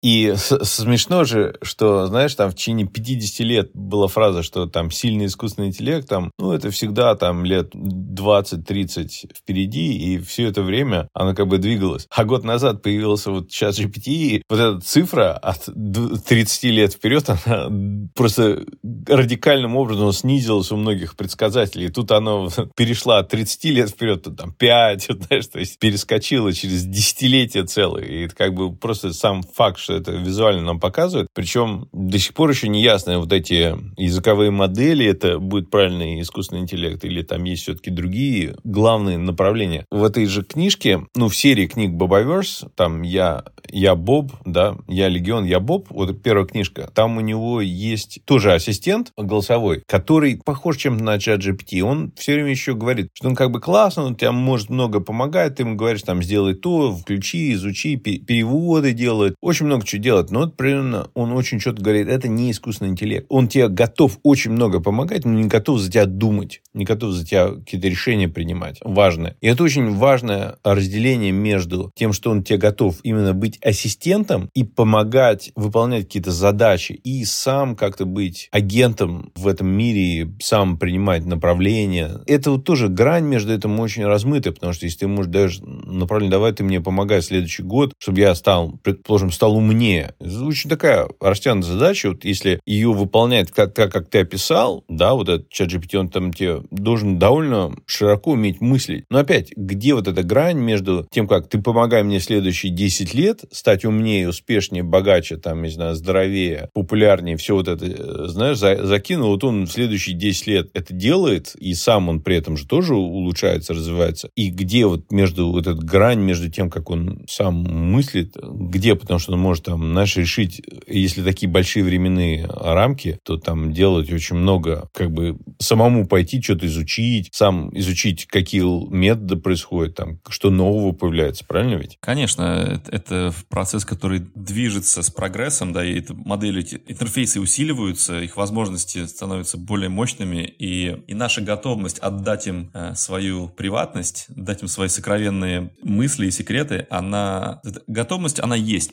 И 0.05 0.35
смешно 0.37 1.25
же, 1.25 1.57
что, 1.63 2.09
знаешь, 2.09 2.35
там 2.35 2.51
в 2.51 2.55
течение 2.55 2.87
50 2.87 3.41
лет 3.41 3.71
была 3.73 4.07
фраза, 4.07 4.43
что 4.43 4.67
там 4.67 4.91
сильный 4.91 5.25
искусственный 5.25 5.69
интеллект, 5.69 6.07
там, 6.07 6.31
ну, 6.39 6.53
это 6.53 6.71
всегда 6.71 7.15
там 7.15 7.47
лет 7.47 7.75
20-30 7.75 9.35
впереди, 9.35 9.97
и 9.97 10.19
все 10.19 10.49
это 10.49 10.63
время 10.63 11.09
оно 11.15 11.35
как 11.35 11.49
бы 11.49 11.57
двигалось. 11.57 12.07
А 12.11 12.25
год 12.27 12.45
назад 12.45 12.83
появился 12.83 13.31
вот 13.31 13.51
сейчас 13.51 13.81
GPT, 13.81 14.09
и 14.09 14.43
вот 14.51 14.61
эта 14.61 14.81
цифра 14.81 15.33
от 15.33 15.65
30 15.65 16.65
лет 16.65 16.93
вперед, 16.93 17.25
она 17.47 17.71
просто 18.15 18.63
радикальным 19.09 19.75
образом 19.75 20.13
снизилась 20.13 20.71
у 20.71 20.77
многих 20.77 21.17
предсказателей. 21.17 21.89
Тут 21.89 22.13
оно 22.13 22.51
перешла 22.77 23.21
от 23.21 23.31
30 23.31 23.65
лет 23.65 23.89
вперед, 23.89 24.23
то 24.23 24.33
там 24.33 24.53
5, 24.53 25.03
знаешь, 25.29 25.47
то 25.47 25.59
есть 25.59 25.79
перескочила 25.79 26.53
через 26.53 26.85
десятилетия 26.85 27.65
целые. 27.65 28.07
И 28.07 28.25
это 28.27 28.37
как 28.37 28.53
бы 28.53 28.77
просто 28.77 29.15
сам 29.15 29.43
факт, 29.43 29.79
что 29.79 29.94
это 29.95 30.13
визуально 30.13 30.63
нам 30.63 30.81
показывает. 30.81 31.29
Причем 31.35 31.89
до 31.93 32.19
сих 32.19 32.35
пор 32.35 32.51
еще 32.51 32.69
не 32.69 32.83
ясно, 32.83 33.19
вот 33.19 33.33
эти 33.33 33.77
языковые 33.97 34.51
модели, 34.51 35.07
это 35.07 35.39
будет 35.39 35.71
правильный 35.71 36.21
искусственный 36.21 36.63
интеллект, 36.63 37.05
или 37.05 37.23
там 37.23 37.45
есть 37.45 37.63
все-таки 37.63 37.91
другие 37.91 38.57
главные 38.65 39.19
направления. 39.19 39.87
В 39.91 40.05
этой 40.05 40.27
же 40.27 40.43
книжке, 40.43 41.07
ну, 41.15 41.29
в 41.29 41.37
серии 41.37 41.67
книг 41.67 41.93
Бобоверс, 41.93 42.65
там 42.77 43.03
я, 43.03 43.45
я 43.71 43.95
Боб, 43.95 44.33
да, 44.45 44.77
я 44.89 45.09
Легион, 45.09 45.45
я 45.45 45.61
Боб, 45.61 45.87
вот 45.91 46.23
первая 46.23 46.47
книжка, 46.47 46.91
там 46.95 47.17
у 47.17 47.21
него 47.21 47.61
есть 47.61 48.21
тоже 48.25 48.53
ассистент 48.53 49.13
голосовой, 49.17 49.83
который 49.87 50.41
похож 50.45 50.77
чем-то 50.77 51.03
на 51.03 51.19
чат 51.19 51.41
GPT. 51.41 51.81
Он 51.81 52.13
все 52.17 52.35
время 52.35 52.51
еще 52.51 52.75
говорит, 52.75 53.09
что 53.15 53.29
он 53.29 53.35
как 53.35 53.51
бы 53.51 53.61
классно, 53.61 54.05
он 54.05 54.17
тебе 54.17 54.31
может 54.31 54.71
много 54.71 55.01
помогать, 55.01 55.57
ты 55.57 55.63
ему 55.63 55.77
говоришь, 55.77 56.03
там, 56.03 56.23
сделай 56.23 56.55
то, 56.55 56.95
включи, 56.95 57.53
изучи, 57.53 57.97
переводы 57.97 58.93
делает, 58.93 59.35
очень 59.41 59.67
много 59.67 59.84
чего 59.85 60.03
делает, 60.03 60.31
но 60.31 60.41
вот 60.41 60.57
примерно 60.57 61.09
он 61.15 61.33
очень 61.33 61.59
четко 61.59 61.83
говорит, 61.83 62.09
это 62.09 62.29
не 62.29 62.51
искусственный 62.51 62.91
интеллект. 62.91 63.27
Он 63.29 63.49
тебе 63.49 63.69
готов 63.69 64.19
очень 64.23 64.53
много 64.53 64.81
помогать, 64.81 65.25
но 65.25 65.33
не 65.33 65.49
готов 65.49 65.81
за 65.81 65.91
тебя 65.91 66.07
думать, 66.07 66.63
не 66.73 66.85
готов 66.85 67.13
за 67.13 67.27
тебя 67.27 67.49
какие-то 67.49 67.89
решения 67.89 68.29
принимать 68.29 68.79
важное. 68.83 69.37
И 69.41 69.47
это 69.47 69.63
очень 69.63 69.95
важное 69.95 70.57
разделение 70.65 71.33
между 71.33 71.91
тем, 71.95 72.13
что 72.13 72.31
он 72.31 72.43
тебе 72.43 72.59
готов 72.59 72.97
именно 73.03 73.35
быть 73.35 73.59
ассистентом 73.63 74.51
и 74.55 74.65
помогать 74.65 75.53
выполнять 75.55 76.05
какие-то 76.05 76.31
задачи, 76.31 76.93
и 76.93 77.25
сам 77.25 77.77
как-то 77.77 78.05
быть 78.07 78.49
агентом 78.53 79.33
в 79.35 79.47
этом 79.49 79.69
мире, 79.69 80.35
сам 80.41 80.79
принимать 80.79 81.25
направления. 81.25 82.21
Это 82.27 82.51
вот 82.53 82.65
тоже 82.65 82.89
грань 82.89 83.25
между 83.25 83.53
этим 83.53 83.79
очень 83.81 84.05
размытая, 84.05 84.53
потому 84.53 84.73
что 84.73 84.87
если 84.87 85.01
ты 85.01 85.09
можешь 85.09 85.31
даже 85.31 85.65
направление, 85.65 86.31
давай 86.31 86.53
ты 86.53 86.65
мне 86.65 86.81
помогай 86.81 87.23
следующий 87.23 87.63
год, 87.63 87.93
чтобы 87.99 88.21
я 88.21 88.35
стал, 88.35 88.79
предположим, 88.83 89.31
стал 89.31 89.57
умнее. 89.57 89.74
Это 90.19 90.45
очень 90.45 90.71
такая 90.71 91.09
растянутая 91.21 91.73
задача, 91.73 92.11
вот 92.11 92.25
если 92.25 92.61
ее 92.67 92.93
выполняет 92.93 93.53
так, 93.53 93.75
так, 93.75 93.93
как 93.93 94.09
ты 94.09 94.21
описал, 94.21 94.85
да, 94.89 95.15
вот 95.15 95.29
этот 95.29 95.49
чат 95.51 95.69
GPT, 95.69 95.97
он 95.97 96.09
там 96.09 96.33
тебе 96.33 96.63
должен 96.71 97.19
довольно 97.19 97.75
широко 97.87 98.33
уметь 98.33 98.61
мыслить. 98.61 99.05
Но 99.11 99.19
опять, 99.19 99.53
где 99.57 99.95
вот 99.95 100.09
эта 100.09 100.23
грань 100.23 100.59
между 100.59 101.07
тем, 101.11 101.29
как 101.29 101.49
ты 101.49 101.61
помогай 101.61 102.03
мне 102.03 102.21
следующие 102.21 102.73
10 102.73 103.15
лет 103.15 103.45
стать 103.51 103.85
умнее, 103.85 104.29
успешнее, 104.29 104.83
богаче, 104.83 105.37
там, 105.37 105.63
не 105.63 105.71
знаю, 105.71 105.95
здоровее, 105.95 106.69
популярнее, 106.75 107.37
все 107.37 107.55
вот 107.55 107.69
это, 107.69 107.87
э, 107.87 108.29
знаешь, 108.29 108.59
за, 108.59 108.85
закинул, 108.87 109.31
вот 109.31 109.45
он 109.45 109.67
в 109.67 109.71
следующие 109.73 110.17
10 110.17 110.47
лет 110.47 110.71
это 110.75 110.93
делает, 110.93 111.55
и 111.57 111.75
сам 111.75 112.09
он 112.09 112.21
при 112.21 112.37
этом 112.37 112.57
же 112.57 112.67
тоже 112.67 112.95
улучшается, 112.95 113.75
развивается. 113.75 114.31
И 114.37 114.51
где 114.51 114.87
вот 114.87 115.11
между 115.11 115.51
вот 115.51 115.67
эта 115.67 115.81
грань 115.81 116.21
между 116.21 116.51
тем, 116.51 116.71
как 116.71 116.91
он 116.91 117.25
сам 117.29 117.55
мыслит, 117.55 118.37
где, 118.43 118.95
потому 118.95 119.19
что 119.19 119.33
он 119.33 119.39
может 119.39 119.54
там, 119.61 119.93
знаешь, 119.93 120.17
решить, 120.17 120.63
если 120.87 121.23
такие 121.23 121.51
большие 121.51 121.85
временные 121.85 122.47
рамки, 122.47 123.19
то 123.23 123.37
там 123.37 123.73
делать 123.73 124.13
очень 124.13 124.37
много, 124.37 124.89
как 124.93 125.13
бы 125.13 125.39
самому 125.59 126.07
пойти 126.07 126.41
что-то 126.43 126.67
изучить, 126.67 127.29
сам 127.33 127.71
изучить, 127.77 128.27
какие 128.27 128.65
методы 128.93 129.37
происходят, 129.37 129.95
там, 129.95 130.21
что 130.29 130.51
нового 130.51 130.93
появляется, 130.93 131.45
правильно 131.47 131.75
ведь? 131.75 131.99
Конечно, 132.01 132.81
это 132.89 133.35
процесс, 133.49 133.85
который 133.85 134.23
движется 134.35 135.03
с 135.03 135.11
прогрессом, 135.11 135.73
да, 135.73 135.85
и 135.85 135.99
это 135.99 136.15
модели, 136.15 136.61
эти 136.61 136.81
интерфейсы 136.87 137.41
усиливаются, 137.41 138.21
их 138.21 138.37
возможности 138.37 139.07
становятся 139.07 139.59
более 139.59 139.89
мощными, 139.89 140.43
и, 140.59 141.03
и 141.07 141.15
наша 141.15 141.41
готовность 141.41 141.99
отдать 141.99 142.47
им 142.47 142.71
э, 142.75 142.95
свою 142.95 143.49
приватность, 143.49 144.27
дать 144.29 144.63
им 144.63 144.69
свои 144.69 144.89
сокровенные 144.89 145.73
мысли 145.83 146.27
и 146.27 146.31
секреты, 146.31 146.87
она, 146.91 147.61
готовность, 147.87 148.41
она 148.41 148.57
есть. 148.57 148.93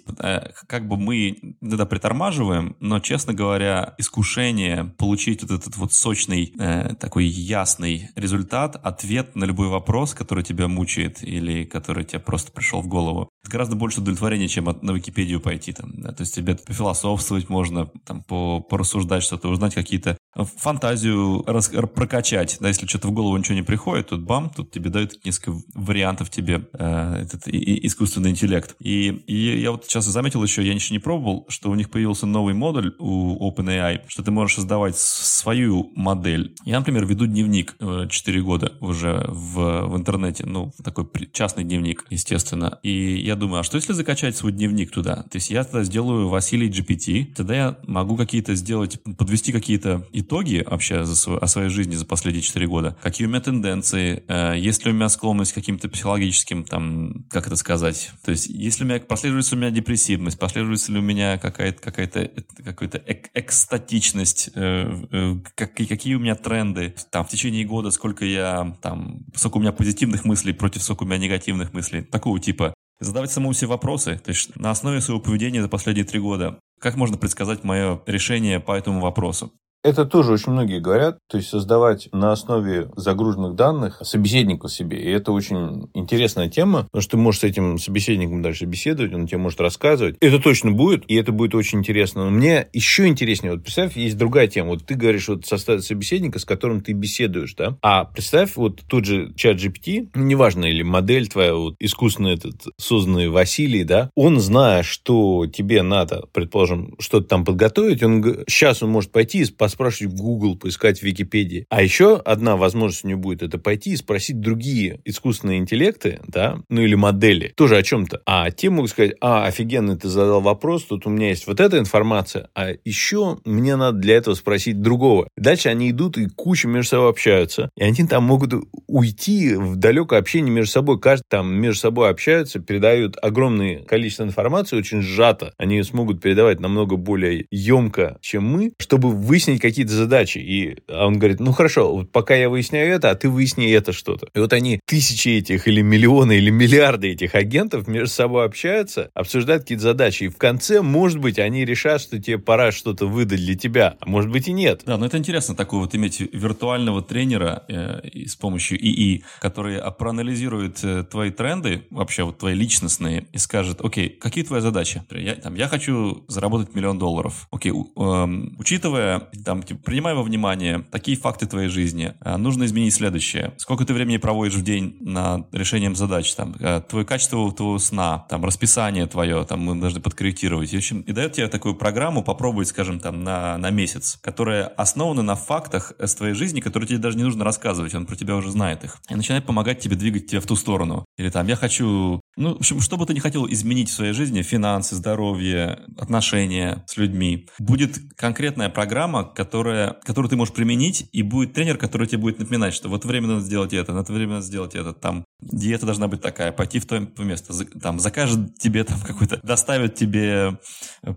Э, 0.51 0.65
как 0.67 0.87
бы 0.87 0.97
мы 0.97 1.55
иногда 1.61 1.85
притормаживаем, 1.85 2.75
но, 2.79 2.99
честно 2.99 3.33
говоря, 3.33 3.95
искушение 3.97 4.93
получить 4.97 5.41
вот 5.41 5.51
этот 5.51 5.77
вот 5.77 5.93
сочный, 5.93 6.53
э, 6.59 6.95
такой 6.99 7.25
ясный 7.25 8.09
результат, 8.15 8.79
ответ 8.83 9.35
на 9.35 9.45
любой 9.45 9.67
вопрос, 9.67 10.13
который 10.13 10.43
тебя 10.43 10.67
мучает 10.67 11.23
или 11.23 11.63
который 11.63 12.03
тебе 12.03 12.19
просто 12.19 12.51
пришел 12.51 12.81
в 12.81 12.87
голову, 12.87 13.29
это 13.43 13.51
гораздо 13.51 13.75
больше 13.75 14.01
удовлетворения, 14.01 14.47
чем 14.47 14.69
от, 14.69 14.83
на 14.83 14.91
Википедию 14.91 15.41
пойти. 15.41 15.73
Там, 15.73 15.91
да? 16.01 16.11
То 16.11 16.21
есть 16.21 16.35
тебе 16.35 16.55
пофилософствовать 16.55 17.49
можно, 17.49 17.89
там, 18.05 18.23
по, 18.23 18.59
порассуждать 18.59 19.23
что-то, 19.23 19.49
узнать 19.49 19.73
какие-то 19.73 20.17
фантазию 20.35 21.43
рас, 21.45 21.69
прокачать. 21.69 22.57
Да, 22.59 22.67
если 22.67 22.87
что-то 22.87 23.07
в 23.07 23.11
голову 23.11 23.35
ничего 23.37 23.55
не 23.55 23.63
приходит, 23.63 24.07
тут 24.07 24.21
бам, 24.21 24.49
тут 24.49 24.71
тебе 24.71 24.89
дают 24.89 25.25
несколько 25.25 25.53
вариантов 25.73 26.29
тебе 26.29 26.67
э, 26.73 27.15
этот 27.23 27.47
и, 27.47 27.57
и, 27.57 27.87
искусственный 27.87 28.29
интеллект. 28.29 28.75
И, 28.79 29.09
и 29.09 29.59
я 29.59 29.71
вот 29.71 29.85
сейчас 29.85 30.05
заметил 30.05 30.40
еще, 30.43 30.65
я 30.65 30.73
ничего 30.73 30.95
не 30.95 30.99
пробовал, 30.99 31.45
что 31.49 31.69
у 31.69 31.75
них 31.75 31.89
появился 31.89 32.25
новый 32.25 32.53
модуль 32.53 32.95
у 32.99 33.49
OpenAI, 33.49 34.01
что 34.07 34.23
ты 34.23 34.31
можешь 34.31 34.55
создавать 34.55 34.97
свою 34.97 35.91
модель. 35.95 36.55
Я, 36.65 36.79
например, 36.79 37.05
веду 37.05 37.25
дневник 37.25 37.75
э, 37.79 38.07
4 38.09 38.41
года 38.41 38.73
уже 38.79 39.25
в, 39.27 39.87
в 39.87 39.97
интернете, 39.97 40.45
ну, 40.45 40.71
такой 40.83 41.07
частный 41.33 41.63
дневник, 41.63 42.05
естественно. 42.09 42.79
И 42.83 43.21
я 43.21 43.35
думаю, 43.35 43.61
а 43.61 43.63
что 43.63 43.77
если 43.77 43.93
закачать 43.93 44.35
свой 44.35 44.51
дневник 44.51 44.91
туда? 44.91 45.23
То 45.23 45.37
есть 45.37 45.49
я 45.49 45.63
тогда 45.63 45.83
сделаю 45.83 46.29
Василий 46.29 46.69
GPT, 46.69 47.33
тогда 47.33 47.55
я 47.55 47.77
могу 47.87 48.15
какие-то 48.17 48.55
сделать, 48.55 49.01
подвести 49.17 49.51
какие-то 49.51 50.07
итоги 50.13 50.65
вообще 50.69 51.05
за 51.05 51.15
свой, 51.15 51.37
о 51.37 51.47
своей 51.47 51.69
жизни 51.69 51.95
за 51.95 52.05
последние 52.05 52.43
4 52.43 52.67
года, 52.67 52.97
какие 53.01 53.27
у 53.27 53.29
меня 53.29 53.41
тенденции, 53.41 54.23
э, 54.27 54.57
есть 54.57 54.85
ли 54.85 54.91
у 54.91 54.93
меня 54.93 55.09
склонность 55.09 55.51
к 55.51 55.55
каким-то 55.55 55.89
психологическим, 55.89 56.63
там, 56.63 57.25
как 57.29 57.47
это 57.47 57.55
сказать, 57.55 58.11
то 58.23 58.31
есть 58.31 58.47
если 58.47 58.83
у 58.83 58.87
меня, 58.87 58.99
последуется 58.99 59.55
у 59.55 59.57
меня 59.57 59.71
депрессивность, 59.71 60.30
последуется 60.39 60.91
ли 60.91 60.99
у 60.99 61.01
меня 61.01 61.37
какая-то 61.37 61.81
какая-то 61.81 62.31
какая-то 62.63 62.97
эк 62.99 63.29
экстатичность, 63.33 64.49
э, 64.55 65.05
э, 65.11 65.35
как, 65.55 65.75
какие 65.75 66.15
у 66.15 66.19
меня 66.19 66.35
тренды, 66.35 66.93
там, 67.11 67.25
в 67.25 67.29
течение 67.29 67.65
года, 67.65 67.91
сколько 67.91 68.25
я, 68.25 68.75
там, 68.81 69.25
сколько 69.35 69.57
у 69.57 69.59
меня 69.61 69.71
позитивных 69.71 70.25
мыслей 70.25 70.53
против 70.53 70.83
сколько 70.83 71.03
у 71.03 71.05
меня 71.05 71.17
негативных 71.17 71.73
мыслей, 71.73 72.01
такого 72.01 72.39
типа. 72.39 72.73
Задавать 72.99 73.31
самому 73.31 73.53
себе 73.53 73.69
вопросы, 73.69 74.21
то 74.23 74.29
есть 74.29 74.55
на 74.55 74.69
основе 74.69 75.01
своего 75.01 75.19
поведения 75.19 75.61
за 75.61 75.67
последние 75.67 76.05
три 76.05 76.19
года, 76.19 76.59
как 76.79 76.95
можно 76.97 77.17
предсказать 77.17 77.63
мое 77.63 78.01
решение 78.05 78.59
по 78.59 78.77
этому 78.77 79.01
вопросу? 79.01 79.51
Это 79.83 80.05
тоже 80.05 80.33
очень 80.33 80.51
многие 80.51 80.79
говорят, 80.79 81.17
то 81.27 81.37
есть 81.37 81.49
создавать 81.49 82.07
на 82.11 82.31
основе 82.31 82.89
загруженных 82.95 83.55
данных 83.55 83.99
собеседника 84.03 84.69
себе. 84.69 85.01
И 85.01 85.09
это 85.09 85.31
очень 85.31 85.89
интересная 85.95 86.49
тема, 86.49 86.83
потому 86.83 87.01
что 87.01 87.11
ты 87.11 87.17
можешь 87.17 87.41
с 87.41 87.45
этим 87.45 87.79
собеседником 87.79 88.43
дальше 88.43 88.65
беседовать, 88.65 89.13
он 89.13 89.25
тебе 89.25 89.39
может 89.39 89.59
рассказывать. 89.59 90.17
Это 90.21 90.37
точно 90.37 90.71
будет, 90.71 91.03
и 91.07 91.15
это 91.15 91.31
будет 91.31 91.55
очень 91.55 91.79
интересно. 91.79 92.25
Но 92.25 92.29
мне 92.29 92.67
еще 92.73 93.07
интереснее, 93.07 93.53
вот 93.53 93.63
представь, 93.63 93.97
есть 93.97 94.17
другая 94.17 94.47
тема. 94.47 94.69
Вот 94.69 94.85
ты 94.85 94.93
говоришь, 94.93 95.27
вот 95.29 95.47
составить 95.47 95.83
собеседника, 95.83 96.37
с 96.37 96.45
которым 96.45 96.81
ты 96.81 96.93
беседуешь, 96.93 97.55
да? 97.55 97.75
А 97.81 98.05
представь, 98.05 98.57
вот 98.57 98.81
тот 98.87 99.05
же 99.05 99.33
чат 99.35 99.57
GPT, 99.57 100.09
ну, 100.13 100.23
неважно, 100.23 100.65
или 100.65 100.83
модель 100.83 101.27
твоя, 101.27 101.55
вот 101.55 101.73
искусственно 101.79 102.27
этот 102.27 102.67
созданный 102.77 103.29
Василий, 103.29 103.83
да, 103.83 104.11
он, 104.13 104.39
зная, 104.39 104.83
что 104.83 105.47
тебе 105.47 105.81
надо, 105.81 106.25
предположим, 106.33 106.95
что-то 106.99 107.27
там 107.27 107.45
подготовить, 107.45 108.03
он 108.03 108.23
сейчас 108.47 108.83
он 108.83 108.91
может 108.91 109.11
пойти 109.11 109.39
и 109.39 109.45
поспрашивать 109.71 110.13
Google, 110.15 110.57
поискать 110.57 110.99
в 110.99 111.03
Википедии. 111.03 111.65
А 111.69 111.81
еще 111.81 112.17
одна 112.17 112.57
возможность 112.57 113.05
у 113.05 113.07
него 113.07 113.21
будет 113.21 113.41
это 113.41 113.57
пойти 113.57 113.91
и 113.91 113.95
спросить 113.95 114.39
другие 114.41 114.99
искусственные 115.05 115.59
интеллекты, 115.59 116.19
да, 116.27 116.59
ну 116.69 116.81
или 116.81 116.95
модели, 116.95 117.53
тоже 117.55 117.77
о 117.77 117.83
чем-то. 117.83 118.21
А 118.25 118.51
те 118.51 118.69
могут 118.69 118.91
сказать, 118.91 119.13
а, 119.21 119.45
офигенно, 119.45 119.97
ты 119.97 120.09
задал 120.09 120.41
вопрос, 120.41 120.83
тут 120.83 121.07
у 121.07 121.09
меня 121.09 121.29
есть 121.29 121.47
вот 121.47 121.59
эта 121.59 121.79
информация, 121.79 122.49
а 122.53 122.71
еще 122.83 123.37
мне 123.45 123.77
надо 123.77 123.99
для 123.99 124.17
этого 124.17 124.35
спросить 124.35 124.81
другого. 124.81 125.29
Дальше 125.37 125.69
они 125.69 125.89
идут 125.89 126.17
и 126.17 126.27
куча 126.27 126.67
между 126.67 126.89
собой 126.89 127.09
общаются, 127.09 127.69
и 127.77 127.83
они 127.83 128.05
там 128.07 128.23
могут 128.25 128.53
уйти 128.87 129.55
в 129.55 129.77
далекое 129.77 130.19
общение 130.19 130.51
между 130.51 130.71
собой. 130.71 130.99
Каждый 130.99 131.23
там 131.29 131.53
между 131.53 131.79
собой 131.79 132.09
общаются, 132.09 132.59
передают 132.59 133.15
огромное 133.21 133.83
количество 133.83 134.23
информации, 134.23 134.75
очень 134.75 135.01
сжато. 135.01 135.53
Они 135.57 135.81
смогут 135.83 136.21
передавать 136.21 136.59
намного 136.59 136.97
более 136.97 137.45
емко, 137.51 138.17
чем 138.21 138.45
мы, 138.45 138.73
чтобы 138.79 139.11
выяснить 139.11 139.60
какие-то 139.61 139.93
задачи. 139.93 140.39
И 140.39 140.77
он 140.89 141.19
говорит, 141.19 141.39
ну 141.39 141.51
хорошо, 141.51 141.93
вот 141.93 142.11
пока 142.11 142.35
я 142.35 142.49
выясняю 142.49 142.93
это, 142.93 143.09
а 143.09 143.15
ты 143.15 143.29
выясни 143.29 143.69
это 143.71 143.93
что-то. 143.93 144.27
И 144.33 144.39
вот 144.39 144.53
они, 144.53 144.79
тысячи 144.85 145.29
этих 145.29 145.67
или 145.67 145.81
миллионы 145.81 146.37
или 146.37 146.49
миллиарды 146.49 147.09
этих 147.09 147.35
агентов 147.35 147.87
между 147.87 148.13
собой 148.13 148.45
общаются, 148.45 149.09
обсуждают 149.13 149.63
какие-то 149.63 149.83
задачи. 149.83 150.25
И 150.25 150.27
в 150.29 150.37
конце, 150.37 150.81
может 150.81 151.19
быть, 151.19 151.39
они 151.39 151.65
решат, 151.65 152.01
что 152.01 152.19
тебе 152.19 152.37
пора 152.37 152.71
что-то 152.71 153.07
выдать 153.07 153.39
для 153.39 153.55
тебя, 153.55 153.95
а 153.99 154.09
может 154.09 154.31
быть 154.31 154.47
и 154.47 154.53
нет. 154.53 154.81
Да, 154.85 154.97
но 154.97 155.05
это 155.05 155.17
интересно, 155.17 155.55
такой 155.55 155.79
вот 155.79 155.95
иметь 155.95 156.19
виртуального 156.19 157.01
тренера 157.01 157.63
э, 157.67 158.25
с 158.27 158.35
помощью 158.35 158.77
ИИ, 158.79 159.23
который 159.39 159.79
проанализирует 159.97 160.83
э, 160.83 161.03
твои 161.03 161.31
тренды, 161.31 161.83
вообще 161.89 162.23
вот 162.23 162.39
твои 162.39 162.55
личностные, 162.55 163.27
и 163.31 163.37
скажет, 163.37 163.81
окей, 163.81 164.09
какие 164.09 164.43
твои 164.43 164.61
задачи? 164.61 165.03
Я, 165.11 165.35
там, 165.35 165.55
я 165.55 165.67
хочу 165.67 166.23
заработать 166.27 166.73
миллион 166.75 166.97
долларов. 166.97 167.47
Окей, 167.51 167.71
э, 167.71 168.27
учитывая 168.57 169.29
там, 169.51 169.63
типа, 169.63 169.81
принимай 169.83 170.13
во 170.13 170.23
внимание 170.23 170.85
такие 170.91 171.17
факты 171.17 171.45
твоей 171.45 171.67
жизни, 171.67 172.13
а, 172.21 172.37
нужно 172.37 172.63
изменить 172.63 172.93
следующее. 172.93 173.51
Сколько 173.57 173.83
ты 173.83 173.93
времени 173.93 174.15
проводишь 174.15 174.53
в 174.53 174.63
день 174.63 174.95
над 175.01 175.53
решением 175.53 175.93
задач, 175.93 176.33
там, 176.35 176.55
а, 176.61 176.79
твое 176.79 177.05
качество 177.05 177.51
твоего 177.51 177.77
сна, 177.79 178.25
там, 178.29 178.45
расписание 178.45 179.07
твое, 179.07 179.43
там, 179.43 179.59
мы 179.59 179.75
должны 179.75 179.99
подкорректировать. 179.99 180.71
И, 180.71 180.77
в 180.77 180.79
общем, 180.79 181.01
и 181.01 181.11
дает 181.11 181.33
тебе 181.33 181.49
такую 181.49 181.75
программу 181.75 182.23
попробовать, 182.23 182.69
скажем, 182.69 183.01
там, 183.01 183.25
на, 183.25 183.57
на 183.57 183.71
месяц, 183.71 184.19
которая 184.21 184.67
основана 184.67 185.21
на 185.21 185.35
фактах 185.35 185.91
с 185.99 186.15
твоей 186.15 186.33
жизни, 186.33 186.61
которые 186.61 186.87
тебе 186.87 186.99
даже 186.99 187.17
не 187.17 187.25
нужно 187.25 187.43
рассказывать, 187.43 187.93
он 187.93 188.05
про 188.05 188.15
тебя 188.15 188.37
уже 188.37 188.51
знает 188.51 188.85
их. 188.85 188.99
И 189.09 189.15
начинает 189.15 189.45
помогать 189.45 189.79
тебе 189.79 189.97
двигать 189.97 190.27
тебя 190.27 190.39
в 190.39 190.45
ту 190.45 190.55
сторону. 190.55 191.03
Или 191.17 191.29
там, 191.29 191.45
я 191.47 191.57
хочу 191.57 192.21
ну, 192.37 192.53
в 192.53 192.57
общем, 192.57 192.79
что 192.79 192.95
бы 192.95 193.05
ты 193.05 193.13
не 193.13 193.19
хотел 193.19 193.45
изменить 193.47 193.89
в 193.89 193.93
своей 193.93 194.13
жизни, 194.13 194.41
финансы, 194.41 194.95
здоровье, 194.95 195.79
отношения 195.97 196.83
с 196.87 196.95
людьми, 196.95 197.49
будет 197.59 197.97
конкретная 198.15 198.69
программа, 198.69 199.25
которая, 199.43 199.97
которую 200.03 200.29
ты 200.29 200.35
можешь 200.35 200.53
применить, 200.53 201.09
и 201.11 201.23
будет 201.23 201.53
тренер, 201.53 201.77
который 201.77 202.05
тебе 202.05 202.19
будет 202.19 202.39
напоминать, 202.39 202.73
что 202.73 202.89
вот 202.89 203.05
время 203.05 203.27
надо 203.27 203.41
сделать 203.41 203.73
это, 203.73 203.91
на 203.93 204.01
это 204.01 204.13
время 204.13 204.33
надо 204.33 204.45
сделать 204.45 204.75
это, 204.75 204.93
там 204.93 205.25
диета 205.41 205.85
должна 205.85 206.07
быть 206.07 206.21
такая, 206.21 206.51
пойти 206.51 206.79
в 206.79 206.85
то 206.85 206.99
место, 207.17 207.53
там 207.79 207.99
закажет 207.99 208.55
тебе 208.59 208.83
там 208.83 208.99
какой-то, 209.01 209.39
доставят 209.41 209.95
тебе 209.95 210.59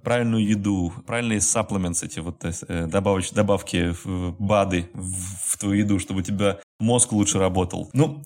правильную 0.03 0.47
еду, 0.47 0.93
правильные 1.07 1.41
supplements, 1.41 2.05
эти 2.05 2.21
вот 2.21 2.43
э, 2.45 2.87
добавоч, 2.87 3.31
добавки, 3.33 3.95
БАДы 4.39 4.89
в 4.95 5.59
твою 5.59 5.77
еду, 5.77 5.99
чтобы 5.99 6.21
у 6.21 6.23
тебя 6.23 6.61
мозг 6.85 7.13
лучше 7.13 7.39
работал. 7.39 7.89
Ну, 7.93 8.23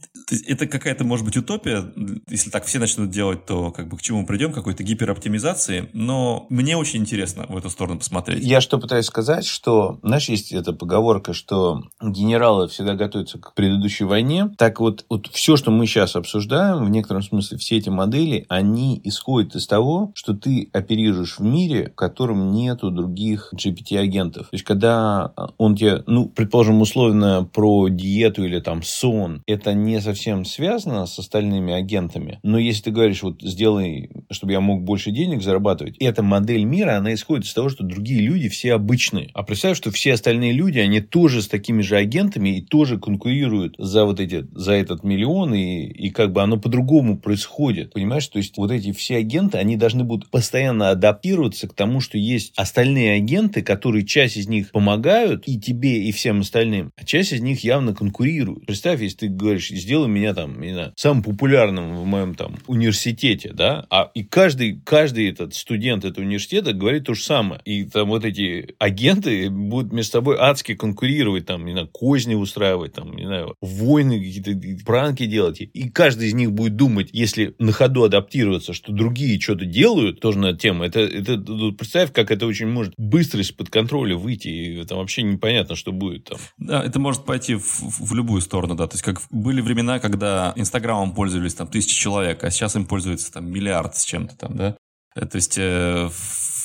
это 0.47 0.67
какая-то, 0.67 1.05
может 1.05 1.25
быть, 1.25 1.37
утопия. 1.37 1.93
Если 2.29 2.51
так 2.51 2.65
все 2.65 2.79
начнут 2.79 3.11
делать, 3.11 3.47
то 3.47 3.71
как 3.71 3.89
бы 3.89 3.97
к 3.97 4.03
чему 4.03 4.23
мы 4.23 4.27
придем? 4.27 4.53
Какой-то 4.53 4.83
гипероптимизации. 4.83 5.89
Но 5.93 6.47
мне 6.51 6.77
очень 6.77 7.01
интересно 7.01 7.47
в 7.49 7.57
эту 7.57 7.71
сторону 7.71 7.99
посмотреть. 7.99 8.45
Я 8.45 8.61
что 8.61 8.79
пытаюсь 8.79 9.07
сказать, 9.07 9.47
что, 9.47 10.01
знаешь, 10.03 10.29
есть 10.29 10.53
эта 10.53 10.73
поговорка, 10.73 11.33
что 11.33 11.83
генералы 12.03 12.69
всегда 12.69 12.95
готовятся 12.95 13.39
к 13.39 13.55
предыдущей 13.55 14.05
войне. 14.05 14.51
Так 14.59 14.81
вот, 14.81 15.07
вот 15.09 15.29
все, 15.29 15.57
что 15.57 15.71
мы 15.71 15.87
сейчас 15.87 16.17
обсуждаем, 16.17 16.85
в 16.85 16.91
некотором 16.91 17.23
смысле 17.23 17.59
все 17.59 17.79
эти 17.79 17.89
модели, 17.89 18.45
они 18.49 19.01
исходят 19.05 19.55
из 19.55 19.67
того, 19.67 20.11
что 20.15 20.35
ты 20.35 20.69
оперируешь 20.73 21.39
в 21.39 21.43
мире, 21.43 21.91
в 21.91 21.95
котором 21.95 22.53
нету 22.53 22.91
других 22.91 23.55
GPT-агентов. 23.55 24.49
То 24.49 24.55
есть, 24.55 24.65
когда 24.65 25.33
он 25.57 25.77
тебе, 25.77 26.03
ну, 26.07 26.29
предположим, 26.29 26.81
условно 26.81 27.49
про 27.53 27.89
диету 27.89 28.48
или 28.49 28.61
там 28.61 28.83
сон, 28.83 29.43
это 29.47 29.75
не 29.75 30.01
совсем 30.01 30.45
связано 30.45 31.07
с 31.07 31.19
остальными 31.19 31.73
агентами. 31.73 32.41
Но 32.43 32.59
если 32.59 32.85
ты 32.85 32.91
говоришь, 32.91 33.23
вот 33.23 33.41
сделай, 33.43 34.11
чтобы 34.31 34.53
я 34.53 34.61
мог 34.61 34.83
больше 34.83 35.11
денег 35.11 35.43
зарабатывать, 35.43 35.97
эта 35.99 36.23
модель 36.23 36.65
мира, 36.65 36.97
она 36.97 37.15
исходит 37.15 37.47
из 37.47 37.55
того, 37.55 37.69
что 37.69 37.85
другие 37.85 38.21
люди 38.21 38.49
все 38.49 38.75
обычные. 38.75 39.31
А 39.35 39.43
представь, 39.43 39.77
что 39.77 39.91
все 39.91 40.15
остальные 40.15 40.53
люди, 40.53 40.79
они 40.79 41.01
тоже 41.01 41.43
с 41.43 41.49
такими 41.49 41.83
же 41.83 41.97
агентами 41.97 42.59
и 42.59 42.63
тоже 42.63 42.99
конкурируют 42.99 43.75
за 43.79 44.05
вот 44.05 44.21
эти, 44.21 44.47
за 44.53 44.73
этот 44.73 45.05
миллион, 45.05 45.55
и, 45.55 45.87
и 45.87 46.11
как 46.11 46.33
бы 46.33 46.43
оно 46.43 46.59
по-другому 46.59 47.19
происходит. 47.19 47.93
Понимаешь? 47.93 48.27
То 48.29 48.39
есть, 48.39 48.57
вот 48.57 48.71
эти 48.71 48.93
все 48.93 49.17
агенты, 49.17 49.59
они 49.59 49.77
должны 49.77 50.05
будут 50.05 50.31
постоянно 50.31 50.91
адаптироваться 50.91 51.69
к 51.69 51.75
тому, 51.75 52.01
что 52.01 52.19
есть 52.19 52.53
остальные 52.57 53.13
агенты, 53.13 53.63
которые 53.63 54.07
часть 54.07 54.37
из 54.37 54.49
них 54.49 54.71
помогают 54.73 55.47
и 55.47 55.59
тебе, 55.59 56.05
и 56.05 56.13
всем 56.13 56.41
остальным, 56.41 56.93
а 56.97 57.05
часть 57.05 57.33
из 57.33 57.41
них 57.41 57.65
явно 57.65 57.95
конкурирует 57.95 58.28
конкурируют. 58.29 58.67
Представь, 58.67 59.01
если 59.01 59.17
ты 59.17 59.29
говоришь, 59.29 59.69
сделай 59.69 60.09
меня 60.09 60.35
там, 60.35 60.61
не 60.61 60.73
знаю, 60.73 60.93
самым 60.97 61.23
популярным 61.23 61.97
в 61.97 62.05
моем 62.05 62.35
там 62.35 62.57
университете, 62.67 63.53
да, 63.53 63.87
а 63.91 64.11
и 64.15 64.25
каждый, 64.25 64.81
каждый 64.81 65.29
этот 65.31 65.55
студент 65.55 66.05
этого 66.05 66.25
университета 66.25 66.73
говорит 66.73 67.05
то 67.05 67.15
же 67.15 67.23
самое. 67.23 67.61
И 67.65 67.85
там 67.85 68.09
вот 68.09 68.25
эти 68.25 68.75
агенты 68.79 69.51
будут 69.51 69.93
между 69.93 70.13
собой 70.13 70.37
адски 70.39 70.75
конкурировать, 70.75 71.47
там, 71.47 71.65
не 71.65 71.73
знаю, 71.73 71.89
козни 71.89 72.35
устраивать, 72.35 72.95
там, 72.95 73.15
не 73.15 73.27
знаю, 73.27 73.55
войны 73.61 74.19
какие-то, 74.19 74.85
пранки 74.85 75.27
делать. 75.27 75.61
И 75.61 75.89
каждый 75.91 76.29
из 76.29 76.35
них 76.35 76.53
будет 76.53 76.77
думать, 76.77 77.11
если 77.13 77.55
на 77.59 77.73
ходу 77.73 78.05
адаптироваться, 78.05 78.73
что 78.73 78.93
другие 78.93 79.41
что-то 79.41 79.65
делают, 79.65 80.21
тоже 80.21 80.39
на 80.39 80.47
эту 80.47 80.59
тему, 80.59 80.85
это, 80.85 81.01
это, 81.01 81.39
представь, 81.77 82.13
как 82.13 82.31
это 82.31 82.47
очень 82.47 82.67
может 82.67 82.95
быстро 82.97 83.41
из-под 83.41 83.71
контроля 83.71 84.17
выйти, 84.17 84.49
и 84.49 84.85
там 84.85 84.99
вообще 84.99 85.23
непонятно, 85.23 85.75
что 85.75 85.93
будет 85.93 86.25
там. 86.25 86.39
Да, 86.59 86.83
это 86.83 86.99
может 86.99 87.25
пойти 87.25 87.55
в, 87.55 87.83
в 87.83 88.15
любую 88.19 88.41
сторону, 88.43 88.75
да. 88.75 88.87
То 88.87 88.95
есть, 88.95 89.05
как 89.05 89.21
были 89.31 89.61
времена, 89.61 89.99
когда 89.99 90.53
Инстаграмом 90.57 91.15
пользовались 91.15 91.55
там 91.55 91.67
тысячи 91.69 91.95
человек, 91.95 92.45
а 92.45 92.51
сейчас 92.51 92.77
им 92.77 92.85
пользуется 92.85 93.33
там 93.33 93.51
миллиард 93.51 93.97
с 93.97 94.05
чем-то 94.05 94.37
там, 94.37 94.57
да. 94.57 94.77
Э, 95.17 95.27
то 95.27 95.37
есть, 95.37 95.57
э, 95.59 96.09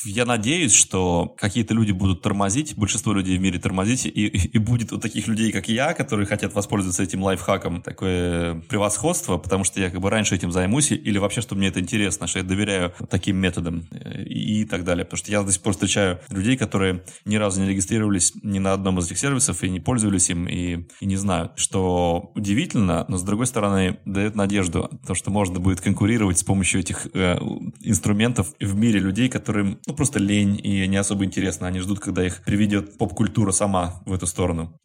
я 0.06 0.26
надеюсь, 0.26 0.74
что 0.74 1.34
какие-то 1.38 1.74
люди 1.74 1.92
будут 1.92 2.22
тормозить, 2.22 2.76
большинство 2.76 3.13
людей 3.13 3.38
в 3.38 3.42
мире 3.42 3.60
тормозить, 3.60 4.06
и, 4.06 4.10
и 4.10 4.58
будет 4.58 4.92
у 4.92 5.00
таких 5.00 5.28
людей, 5.28 5.52
как 5.52 5.68
я, 5.70 5.94
которые 5.94 6.26
хотят 6.26 6.54
воспользоваться 6.54 7.04
этим 7.04 7.24
лайфхаком, 7.24 7.82
такое 7.82 8.56
превосходство, 8.70 9.38
потому 9.38 9.63
что 9.63 9.80
я 9.80 9.89
как 9.89 10.02
бы 10.02 10.10
раньше 10.10 10.36
этим 10.36 10.52
займусь, 10.52 10.92
или 10.92 11.18
вообще, 11.18 11.42
что 11.42 11.56
мне 11.56 11.68
это 11.68 11.80
интересно, 11.80 12.28
что 12.28 12.39
я 12.39 12.46
доверяю 12.46 12.94
таким 13.10 13.38
методам 13.38 13.88
и, 13.92 14.62
и 14.62 14.66
так 14.66 14.84
далее. 14.84 15.06
Потому 15.06 15.18
что 15.18 15.32
я 15.32 15.44
до 15.44 15.52
сих 15.52 15.62
пор 15.62 15.74
встречаю 15.74 16.20
людей, 16.30 16.58
которые 16.58 17.04
ни 17.26 17.36
разу 17.36 17.62
не 17.62 17.70
регистрировались 17.70 18.34
ни 18.44 18.60
на 18.60 18.74
одном 18.74 19.00
из 19.00 19.08
этих 19.08 19.18
сервисов 19.18 19.63
и 19.63 19.70
не 19.70 19.80
пользовались 19.80 20.30
им, 20.30 20.48
и, 20.48 20.86
и 21.00 21.06
не 21.06 21.16
знают, 21.16 21.54
что 21.56 22.32
удивительно, 22.36 23.06
но 23.08 23.18
с 23.18 23.24
другой 23.24 23.48
стороны 23.48 24.00
дает 24.06 24.36
надежду, 24.36 24.89
то, 25.06 25.16
что 25.16 25.32
можно 25.32 25.60
будет 25.60 25.82
конкурировать 25.82 26.39
с 26.39 26.44
помощью 26.44 26.82
этих 26.82 27.08
э, 27.13 27.38
инструментов 27.82 28.54
в 28.60 28.76
мире 28.76 29.00
людей, 29.00 29.30
которым 29.30 29.80
ну, 29.86 29.92
ну, 29.93 29.97
просто 29.97 30.17
лень 30.17 30.60
и 30.63 30.88
не 30.88 30.97
особо 30.97 31.23
интересно. 31.23 31.67
Они 31.67 31.79
ждут, 31.79 31.99
когда 31.99 32.25
их 32.25 32.43
приведет 32.43 32.97
поп-культура 32.97 33.51
сама 33.51 34.01
в 34.06 34.13
эту 34.13 34.25
сторону. 34.25 34.75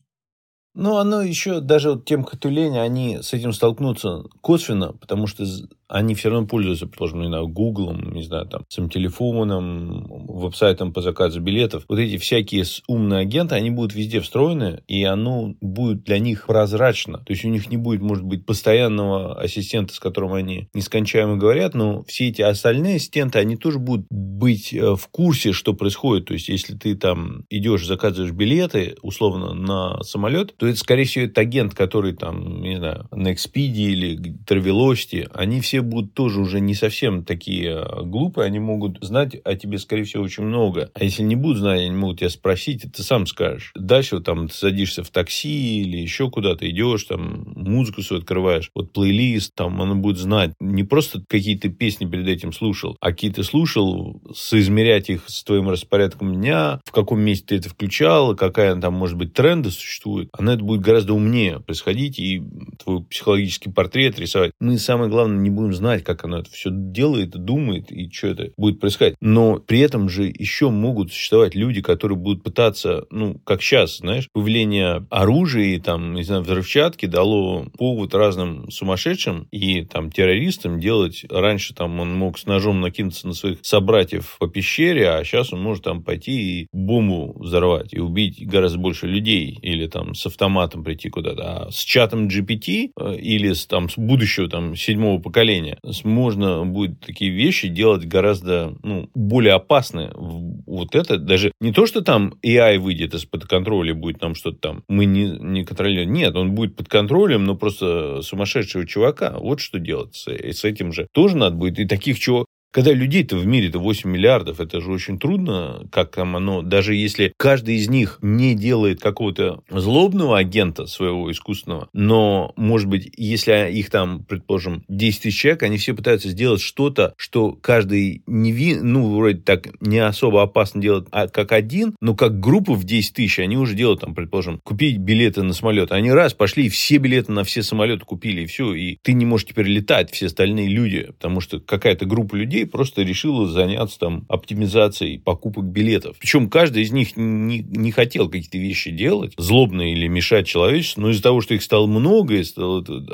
Ну, 0.74 0.98
оно 0.98 1.22
еще, 1.22 1.60
даже 1.60 1.92
вот 1.92 2.04
тем, 2.04 2.24
кто 2.24 2.50
лень, 2.50 2.78
они 2.78 3.22
с 3.22 3.32
этим 3.32 3.52
столкнутся 3.52 4.24
косвенно, 4.42 4.92
потому 4.92 5.26
что 5.26 5.46
они 5.88 6.14
все 6.14 6.29
равно 6.29 6.46
пользуются, 6.46 6.87
предположим, 6.87 7.22
не 7.22 7.29
знаю, 7.29 7.48
Гуглом, 7.48 8.12
не 8.12 8.22
знаю, 8.22 8.46
там, 8.46 8.64
своим 8.68 8.90
телефоном, 8.90 10.07
веб-сайтом 10.29 10.92
по 10.92 11.01
заказу 11.01 11.40
билетов. 11.40 11.85
Вот 11.88 11.98
эти 11.98 12.18
всякие 12.18 12.64
умные 12.87 13.20
агенты, 13.20 13.55
они 13.55 13.70
будут 13.70 13.94
везде 13.94 14.20
встроены, 14.20 14.83
и 14.87 15.03
оно 15.05 15.55
будет 15.61 16.05
для 16.05 16.18
них 16.18 16.46
прозрачно. 16.46 17.18
То 17.18 17.33
есть, 17.33 17.44
у 17.44 17.48
них 17.48 17.70
не 17.70 17.79
будет, 17.79 18.03
может 18.03 18.24
быть, 18.24 18.44
постоянного 18.44 19.40
ассистента, 19.40 19.94
с 19.94 19.98
которым 19.98 20.35
они 20.35 20.68
нескончаемо 20.74 21.37
говорят, 21.37 21.74
но 21.74 22.05
все 22.05 22.29
эти 22.29 22.42
остальные 22.42 22.96
ассистенты, 22.96 23.38
они 23.38 23.57
тоже 23.57 23.79
будут 23.79 24.07
быть 24.11 24.74
э, 24.74 24.94
в 24.94 25.09
курсе, 25.09 25.53
что 25.53 25.72
происходит. 25.72 26.27
То 26.27 26.35
есть, 26.35 26.48
если 26.48 26.74
ты 26.74 26.94
там 26.96 27.44
идешь, 27.48 27.87
заказываешь 27.87 28.33
билеты, 28.33 28.96
условно, 29.03 29.55
на 29.55 30.03
самолет, 30.03 30.57
то 30.57 30.66
это, 30.66 30.79
скорее 30.79 31.05
всего, 31.05 31.24
это 31.24 31.40
агент, 31.40 31.74
который 31.74 32.14
там, 32.14 32.61
не 32.61 32.77
знаю, 32.77 33.09
на 33.11 33.33
Expedia 33.33 33.88
или 33.88 34.37
Travelocity, 34.46 35.31
они 35.33 35.61
все 35.61 35.77
будут 35.82 36.14
тоже 36.14 36.40
уже 36.40 36.60
не 36.60 36.74
совсем 36.74 37.24
такие 37.24 37.84
э, 37.84 38.02
глупые, 38.04 38.46
они 38.46 38.58
могут 38.58 38.98
знать 39.02 39.36
о 39.44 39.54
тебе, 39.56 39.78
скорее 39.78 40.04
всего, 40.04 40.22
очень 40.22 40.44
много. 40.44 40.90
А 40.94 41.04
если 41.04 41.22
не 41.22 41.36
будут 41.36 41.58
знать, 41.58 41.80
они 41.80 41.94
могут 41.94 42.18
тебя 42.18 42.30
спросить, 42.30 42.84
и 42.84 42.88
ты 42.88 43.02
сам 43.02 43.26
скажешь. 43.26 43.72
Дальше 43.74 44.20
там 44.20 44.48
ты 44.48 44.54
садишься 44.54 45.02
в 45.02 45.10
такси 45.10 45.82
или 45.82 45.96
еще 45.96 46.30
куда-то 46.30 46.68
идешь, 46.68 47.04
там 47.04 47.52
музыку 47.56 48.02
свою 48.02 48.20
открываешь, 48.20 48.70
вот 48.74 48.92
плейлист, 48.92 49.54
там 49.54 49.80
она 49.80 49.94
будет 49.94 50.18
знать 50.18 50.52
не 50.60 50.84
просто 50.84 51.22
какие-то 51.28 51.68
песни 51.68 52.06
перед 52.06 52.26
этим 52.28 52.52
слушал, 52.52 52.96
а 53.00 53.10
какие-то 53.10 53.42
слушал, 53.42 54.20
соизмерять 54.34 55.10
их 55.10 55.24
с 55.26 55.44
твоим 55.44 55.68
распорядком 55.68 56.34
дня, 56.34 56.80
в 56.84 56.92
каком 56.92 57.20
месте 57.20 57.46
ты 57.48 57.56
это 57.56 57.68
включал, 57.68 58.36
какая 58.36 58.76
там, 58.76 58.94
может 58.94 59.16
быть, 59.16 59.32
тренды 59.32 59.70
существует. 59.70 60.28
Она 60.32 60.54
это 60.54 60.64
будет 60.64 60.80
гораздо 60.80 61.14
умнее 61.14 61.60
происходить 61.60 62.18
и 62.18 62.42
твой 62.82 63.02
психологический 63.04 63.70
портрет 63.70 64.18
рисовать. 64.18 64.52
Мы, 64.60 64.78
самое 64.78 65.10
главное, 65.10 65.38
не 65.38 65.50
будем 65.50 65.67
будем 65.68 65.74
знать, 65.74 66.04
как 66.04 66.24
она 66.24 66.40
это 66.40 66.50
все 66.50 66.70
делает, 66.72 67.31
думает 67.31 67.90
и 67.90 68.11
что 68.11 68.28
это 68.28 68.50
будет 68.57 68.81
происходить. 68.81 69.16
Но 69.20 69.59
при 69.59 69.81
этом 69.81 70.09
же 70.09 70.24
еще 70.24 70.70
могут 70.70 71.12
существовать 71.12 71.54
люди, 71.54 71.81
которые 71.83 72.18
будут 72.18 72.42
пытаться, 72.42 73.04
ну, 73.11 73.38
как 73.44 73.62
сейчас, 73.62 73.98
знаешь, 73.98 74.28
появление 74.33 75.07
оружия 75.11 75.76
и 75.76 75.78
там, 75.78 76.14
не 76.14 76.22
знаю, 76.22 76.42
взрывчатки 76.42 77.07
дало 77.07 77.66
повод 77.76 78.14
разным 78.14 78.70
сумасшедшим 78.70 79.48
и 79.50 79.85
там 79.85 80.11
террористам 80.11 80.81
делать. 80.81 81.24
Раньше 81.28 81.74
там 81.74 82.00
он 82.00 82.14
мог 82.14 82.38
с 82.38 82.46
ножом 82.46 82.81
накинуться 82.81 83.26
на 83.26 83.35
своих 83.35 83.59
собратьев 83.62 84.37
по 84.38 84.48
пещере, 84.48 85.11
а 85.11 85.24
сейчас 85.24 85.52
он 85.52 85.62
может 85.62 85.85
там 85.85 86.02
пойти 86.02 86.62
и 86.62 86.68
бомбу 86.72 87.37
взорвать 87.38 87.92
и 87.92 88.00
убить 88.00 88.46
гораздо 88.46 88.78
больше 88.78 89.07
людей 89.07 89.59
или 89.62 89.87
там 89.87 90.14
с 90.14 90.26
автоматом 90.26 90.85
прийти 90.85 91.11
куда-то. 91.11 91.42
А 91.42 91.70
с 91.70 91.78
чатом 91.78 92.28
GPT 92.28 92.90
э, 92.98 93.16
или 93.16 93.52
с, 93.52 93.66
там, 93.66 93.88
с 93.88 93.96
будущего 93.96 94.48
там 94.48 94.76
седьмого 94.76 95.20
поколения 95.20 95.57
поколения. 95.58 95.78
Можно 96.04 96.64
будет 96.64 97.00
такие 97.00 97.30
вещи 97.30 97.68
делать 97.68 98.06
гораздо 98.06 98.74
ну, 98.82 99.10
более 99.14 99.54
опасные. 99.54 100.12
Вот 100.14 100.94
это 100.94 101.18
даже 101.18 101.52
не 101.60 101.72
то, 101.72 101.86
что 101.86 102.00
там 102.00 102.34
AI 102.44 102.78
выйдет 102.78 103.14
из-под 103.14 103.46
контроля, 103.46 103.94
будет 103.94 104.18
там 104.18 104.34
что-то 104.34 104.58
там, 104.58 104.84
мы 104.88 105.04
не, 105.04 105.38
не 105.38 105.64
контролируем. 105.64 106.12
Нет, 106.12 106.36
он 106.36 106.54
будет 106.54 106.76
под 106.76 106.88
контролем, 106.88 107.44
но 107.44 107.56
просто 107.56 108.22
сумасшедшего 108.22 108.86
чувака. 108.86 109.36
Вот 109.38 109.60
что 109.60 109.78
делать 109.78 110.14
с, 110.14 110.28
с 110.28 110.64
этим 110.64 110.92
же. 110.92 111.08
Тоже 111.12 111.36
надо 111.36 111.56
будет. 111.56 111.78
И 111.78 111.86
таких 111.86 112.18
чуваков 112.18 112.46
Когда 112.70 112.92
людей-то 112.92 113.37
в 113.37 113.46
мире-то 113.46 113.78
8 113.78 114.11
миллиардов, 114.11 114.61
это 114.61 114.81
же 114.81 114.90
очень 114.90 115.18
трудно, 115.18 115.87
как 115.90 116.14
там 116.14 116.37
оно, 116.37 116.62
даже 116.62 116.94
если 116.94 117.33
каждый 117.37 117.76
из 117.76 117.88
них 117.88 118.18
не 118.20 118.54
делает 118.54 119.00
какого-то 119.00 119.62
злобного 119.70 120.38
агента 120.38 120.87
своего 120.87 121.31
искусственного, 121.33 121.88
но, 121.92 122.52
может 122.57 122.88
быть, 122.88 123.11
если 123.16 123.72
их 123.72 123.90
там, 123.90 124.24
предположим, 124.24 124.85
10 124.88 125.22
тысяч 125.22 125.38
человек, 125.40 125.62
они 125.62 125.78
все 125.78 125.94
пытаются 125.94 126.28
сделать 126.28 126.61
что-то, 126.61 127.14
что 127.16 127.52
каждый 127.52 128.22
не 128.26 128.52
ви... 128.52 128.76
ну, 128.76 129.16
вроде 129.16 129.40
так 129.40 129.68
не 129.81 129.98
особо 129.98 130.42
опасно 130.42 130.81
делать, 130.83 131.07
а 131.11 131.28
как 131.28 131.52
один, 131.52 131.96
но 132.00 132.14
как 132.14 132.38
группа 132.38 132.74
в 132.74 132.85
10 132.85 133.14
тысяч, 133.14 133.38
они 133.38 133.57
уже 133.57 133.74
делают 133.74 134.00
там, 134.00 134.14
предположим, 134.14 134.61
купить 134.62 134.98
билеты 134.98 135.42
на 135.42 135.54
самолет. 135.54 135.90
Они 135.90 136.12
раз 136.12 136.35
пошли 136.35 136.66
и 136.66 136.68
все 136.68 136.98
билеты 136.98 137.33
на 137.33 137.44
все 137.44 137.62
самолеты 137.62 138.04
купили, 138.04 138.42
и 138.42 138.46
все, 138.46 138.74
и 138.74 138.98
ты 139.02 139.14
не 139.14 139.24
можешь 139.24 139.46
теперь 139.46 139.66
летать, 139.66 140.12
все 140.12 140.26
остальные 140.26 140.68
люди, 140.68 141.07
потому 141.07 141.40
что 141.40 141.61
какая-то 141.61 142.04
группа 142.04 142.35
людей 142.35 142.66
просто 142.68 143.02
решила 143.02 143.48
заняться 143.48 143.98
там 143.98 144.24
оптимизацией 144.28 145.18
покупок 145.18 145.64
билетов. 145.64 146.16
Причем 146.18 146.48
каждый 146.48 146.83
из 146.83 146.92
них 146.92 147.16
не, 147.16 147.61
не 147.61 147.90
хотел 147.90 148.28
какие-то 148.28 148.59
вещи 148.59 148.90
делать, 148.90 149.35
злобные 149.37 149.92
или 149.92 150.07
мешать 150.07 150.46
человечеству, 150.46 151.02
но 151.02 151.11
из-за 151.11 151.22
того, 151.22 151.40
что 151.40 151.54
их 151.54 151.62
стало 151.62 151.87
много, 151.87 152.42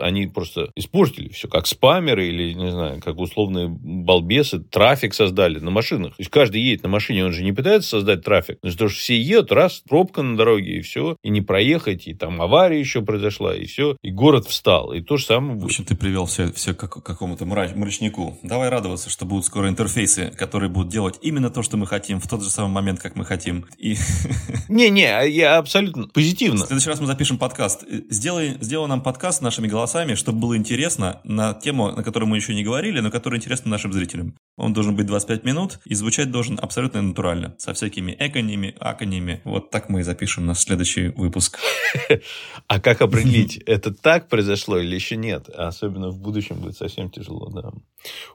они 0.01 0.27
просто 0.27 0.71
испортили 0.75 1.29
все, 1.31 1.49
как 1.49 1.67
спамеры 1.67 2.29
или, 2.29 2.53
не 2.53 2.71
знаю, 2.71 3.01
как 3.01 3.19
условные 3.19 3.69
балбесы, 3.69 4.59
трафик 4.59 5.15
создали 5.15 5.59
на 5.59 5.71
машинах. 5.71 6.17
То 6.17 6.21
есть 6.21 6.31
каждый 6.31 6.61
едет 6.61 6.83
на 6.83 6.89
машине, 6.89 7.25
он 7.25 7.33
же 7.33 7.43
не 7.43 7.53
пытается 7.53 7.91
создать 7.91 8.25
трафик, 8.25 8.59
но 8.63 8.71
что 8.71 8.89
все 8.89 9.21
едут, 9.21 9.53
раз, 9.53 9.83
пробка 9.89 10.23
на 10.23 10.37
дороге, 10.37 10.79
и 10.79 10.81
все, 10.81 11.17
и 11.23 11.31
не 11.31 11.41
проехать, 11.41 12.07
и 12.07 12.15
там 12.15 12.41
авария 12.41 12.79
еще 12.79 13.03
произошла, 13.03 13.55
и 13.55 13.67
все, 13.67 13.97
и 14.03 14.11
город 14.11 14.47
встал, 14.47 14.93
и 14.93 15.01
то 15.01 15.17
же 15.17 15.25
самое. 15.25 15.59
В 15.59 15.65
общем, 15.65 15.85
ты 15.85 15.97
привел 15.97 16.27
все, 16.27 16.53
все 16.53 16.75
к 16.75 16.89
какому-то 16.89 17.47
мрач, 17.47 17.75
мрачнику. 17.75 18.39
Давай 18.43 18.69
радоваться, 18.69 19.11
что 19.11 19.25
будут 19.35 19.47
скоро 19.47 19.69
интерфейсы, 19.69 20.33
которые 20.39 20.71
будут 20.71 20.93
делать 20.93 21.19
именно 21.21 21.51
то, 21.51 21.65
что 21.65 21.77
мы 21.77 21.89
хотим, 21.89 22.21
в 22.21 22.29
тот 22.29 22.45
же 22.45 22.51
самый 22.51 22.71
момент, 22.73 23.01
как 23.01 23.17
мы 23.17 23.25
хотим. 23.25 23.67
И... 23.79 23.97
Не-не, 24.69 25.29
я 25.29 25.59
абсолютно 25.59 26.07
позитивно. 26.07 26.65
В 26.65 26.69
следующий 26.69 26.89
раз 26.89 27.01
мы 27.01 27.09
запишем 27.09 27.37
подкаст. 27.37 27.85
Сделай, 28.09 28.57
сделай 28.61 28.89
нам 28.89 29.03
подкаст 29.03 29.43
нашими 29.43 29.67
голосами, 29.67 30.15
чтобы 30.15 30.39
было 30.39 30.57
интересно 30.57 31.21
на 31.25 31.53
тему, 31.53 31.91
на 31.91 32.05
которую 32.05 32.29
мы 32.29 32.37
еще 32.37 32.55
не 32.55 32.63
говорили, 32.63 33.01
но 33.01 33.11
которая 33.11 33.41
интересна 33.41 33.73
нашим 33.73 33.93
зрителям. 33.93 34.37
Он 34.57 34.73
должен 34.73 34.95
быть 34.95 35.07
25 35.07 35.45
минут 35.45 35.81
и 35.85 35.95
звучать 35.95 36.31
должен 36.31 36.59
абсолютно 36.63 37.03
натурально, 37.03 37.55
со 37.59 37.75
всякими 37.75 38.17
эконями, 38.19 38.75
аконями. 38.79 39.41
Вот 39.45 39.71
так 39.71 39.89
мы 39.89 40.01
и 40.01 40.03
запишем 40.05 40.47
наш 40.47 40.59
следующий 40.59 41.09
выпуск. 41.09 41.59
А 42.67 42.81
как 42.81 43.03
определить, 43.03 43.57
это 43.67 43.93
так 43.93 44.29
произошло 44.29 44.79
или 44.79 44.95
еще 44.95 45.17
нет? 45.17 45.49
Особенно 45.49 46.11
в 46.11 46.19
будущем 46.19 46.57
будет 46.57 46.77
совсем 46.77 47.11
тяжело, 47.11 47.51
да. 47.51 47.73